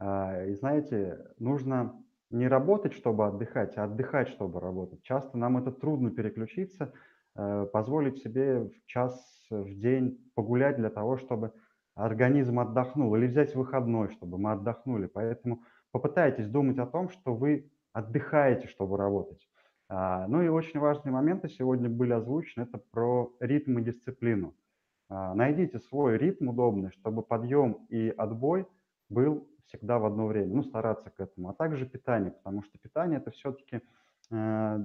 А, 0.00 0.44
и 0.46 0.54
знаете, 0.54 1.18
нужно 1.38 2.03
не 2.34 2.48
работать, 2.48 2.92
чтобы 2.94 3.26
отдыхать, 3.26 3.76
а 3.76 3.84
отдыхать, 3.84 4.28
чтобы 4.28 4.60
работать. 4.60 5.02
Часто 5.02 5.38
нам 5.38 5.56
это 5.56 5.70
трудно 5.70 6.10
переключиться, 6.10 6.92
э, 7.36 7.66
позволить 7.72 8.18
себе 8.18 8.64
в 8.64 8.86
час 8.86 9.46
в 9.50 9.78
день 9.78 10.30
погулять 10.34 10.76
для 10.76 10.90
того, 10.90 11.16
чтобы 11.16 11.52
организм 11.94 12.58
отдохнул, 12.58 13.14
или 13.14 13.26
взять 13.26 13.54
выходной, 13.54 14.08
чтобы 14.10 14.38
мы 14.38 14.52
отдохнули. 14.52 15.06
Поэтому 15.06 15.62
попытайтесь 15.92 16.48
думать 16.48 16.78
о 16.78 16.86
том, 16.86 17.08
что 17.08 17.34
вы 17.34 17.70
отдыхаете, 17.92 18.66
чтобы 18.66 18.96
работать. 18.96 19.48
А, 19.88 20.26
ну 20.26 20.42
и 20.42 20.48
очень 20.48 20.80
важные 20.80 21.12
моменты 21.12 21.48
сегодня 21.48 21.88
были 21.88 22.12
озвучены. 22.12 22.64
Это 22.64 22.78
про 22.90 23.32
ритм 23.38 23.78
и 23.78 23.82
дисциплину. 23.82 24.54
А, 25.08 25.34
найдите 25.34 25.78
свой 25.78 26.18
ритм 26.18 26.48
удобный, 26.48 26.90
чтобы 26.90 27.22
подъем 27.22 27.86
и 27.88 28.08
отбой 28.08 28.66
был 29.08 29.46
всегда 29.66 29.98
в 29.98 30.06
одно 30.06 30.26
время. 30.26 30.54
Ну, 30.54 30.62
стараться 30.62 31.10
к 31.10 31.20
этому. 31.20 31.48
А 31.48 31.54
также 31.54 31.86
питание, 31.86 32.32
потому 32.32 32.62
что 32.62 32.78
питание– 32.78 33.18
это 33.20 33.30
все-таки 33.30 33.80
э, 34.30 34.78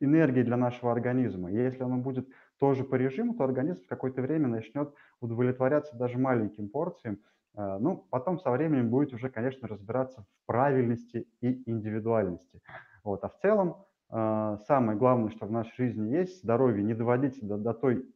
энергия 0.00 0.44
для 0.44 0.56
нашего 0.56 0.92
организма. 0.92 1.50
И 1.50 1.54
если 1.54 1.82
оно 1.82 1.98
будет 1.98 2.28
тоже 2.58 2.84
по 2.84 2.94
режиму, 2.94 3.34
то 3.34 3.44
организм 3.44 3.84
в 3.84 3.88
какое-то 3.88 4.22
время 4.22 4.48
начнет 4.48 4.92
удовлетворяться 5.20 5.96
даже 5.96 6.18
маленьким 6.18 6.68
порциям, 6.68 7.18
Э, 7.56 7.78
ну, 7.80 8.06
потом 8.10 8.38
со 8.38 8.50
временем 8.50 8.90
будете 8.90 9.16
уже, 9.16 9.30
конечно, 9.30 9.66
разбираться 9.66 10.22
в 10.22 10.46
правильности 10.46 11.26
и 11.40 11.62
индивидуальности. 11.68 12.60
Вот. 13.02 13.24
А 13.24 13.28
в 13.28 13.38
целом 13.38 13.84
э, 14.10 14.58
самое 14.66 14.98
главное, 14.98 15.30
что 15.30 15.46
в 15.46 15.50
нашей 15.50 15.74
жизни 15.76 16.10
есть, 16.10 16.42
здоровье, 16.42 16.84
не 16.84 16.94
доводите 16.94 17.44
до, 17.44 17.56
до 17.56 17.72
той 17.72 18.06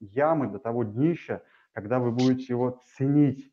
ямы, 0.00 0.48
до 0.48 0.58
того 0.58 0.84
днища, 0.84 1.42
когда 1.72 1.98
вы 1.98 2.12
будете 2.12 2.52
его 2.52 2.80
ценить, 2.96 3.52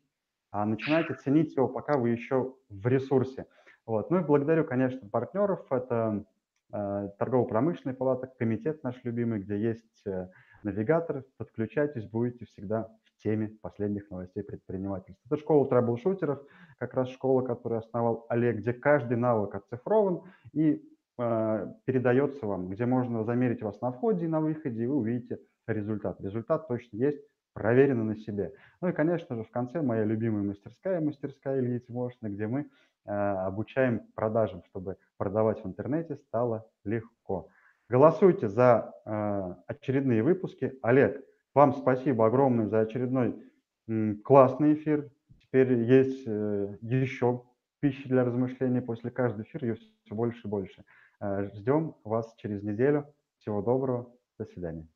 а 0.54 0.64
начинайте 0.66 1.14
ценить 1.14 1.56
его, 1.56 1.66
пока 1.66 1.96
вы 1.96 2.10
еще 2.10 2.54
в 2.68 2.86
ресурсе. 2.86 3.46
Вот. 3.86 4.08
Ну 4.12 4.20
и 4.20 4.22
благодарю, 4.22 4.64
конечно, 4.64 5.08
партнеров. 5.08 5.66
Это 5.68 6.24
э, 6.72 7.08
торгово-промышленная 7.18 7.96
палата, 7.96 8.32
комитет 8.38 8.84
наш 8.84 8.94
любимый, 9.02 9.40
где 9.40 9.58
есть 9.58 10.06
э, 10.06 10.28
навигатор. 10.62 11.24
Подключайтесь, 11.38 12.06
будете 12.06 12.44
всегда 12.44 12.88
в 13.02 13.20
теме 13.20 13.48
последних 13.62 14.08
новостей 14.10 14.44
предпринимательства. 14.44 15.26
Это 15.26 15.36
школа 15.42 15.68
трэблшутеров, 15.68 16.40
как 16.78 16.94
раз 16.94 17.08
школа, 17.08 17.42
которую 17.42 17.80
основал 17.80 18.24
Олег, 18.28 18.58
где 18.58 18.72
каждый 18.72 19.16
навык 19.16 19.56
оцифрован 19.56 20.22
и 20.52 20.88
э, 21.18 21.66
передается 21.84 22.46
вам, 22.46 22.68
где 22.68 22.86
можно 22.86 23.24
замерить 23.24 23.62
вас 23.62 23.80
на 23.80 23.90
входе 23.90 24.26
и 24.26 24.28
на 24.28 24.40
выходе, 24.40 24.84
и 24.84 24.86
вы 24.86 24.94
увидите 24.98 25.40
результат. 25.66 26.20
Результат 26.20 26.68
точно 26.68 26.96
есть, 26.96 27.20
проверено 27.54 28.04
на 28.04 28.16
себе. 28.16 28.52
Ну 28.80 28.88
и, 28.88 28.92
конечно 28.92 29.36
же, 29.36 29.44
в 29.44 29.50
конце 29.50 29.80
моя 29.80 30.04
любимая 30.04 30.42
мастерская, 30.42 31.00
мастерская 31.00 31.60
Ильи 31.60 31.80
Тимошина, 31.80 32.28
где 32.28 32.46
мы 32.46 32.68
э, 33.06 33.10
обучаем 33.10 34.00
продажам, 34.14 34.62
чтобы 34.64 34.96
продавать 35.16 35.62
в 35.64 35.66
интернете 35.66 36.16
стало 36.16 36.68
легко. 36.84 37.48
Голосуйте 37.88 38.48
за 38.48 38.92
э, 39.06 39.54
очередные 39.68 40.22
выпуски. 40.22 40.78
Олег, 40.82 41.24
вам 41.54 41.74
спасибо 41.74 42.26
огромное 42.26 42.66
за 42.66 42.80
очередной 42.80 43.40
м, 43.88 44.20
классный 44.22 44.74
эфир. 44.74 45.10
Теперь 45.40 45.72
есть 45.74 46.24
э, 46.26 46.76
еще 46.80 47.44
пищи 47.80 48.08
для 48.08 48.24
размышления 48.24 48.82
после 48.82 49.10
каждого 49.10 49.42
эфира, 49.42 49.68
ее 49.68 49.74
все 49.74 50.14
больше 50.14 50.40
и 50.46 50.50
больше. 50.50 50.84
Э, 51.20 51.44
ждем 51.54 51.94
вас 52.02 52.34
через 52.36 52.62
неделю. 52.62 53.06
Всего 53.38 53.62
доброго. 53.62 54.10
До 54.38 54.44
свидания. 54.46 54.93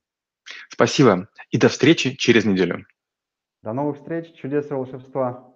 Спасибо 0.69 1.29
и 1.51 1.59
до 1.59 1.69
встречи 1.69 2.15
через 2.17 2.45
неделю. 2.45 2.87
До 3.63 3.73
новых 3.73 3.97
встреч, 3.97 4.33
чудес 4.35 4.71
и 4.71 4.75
волшебства. 4.75 5.55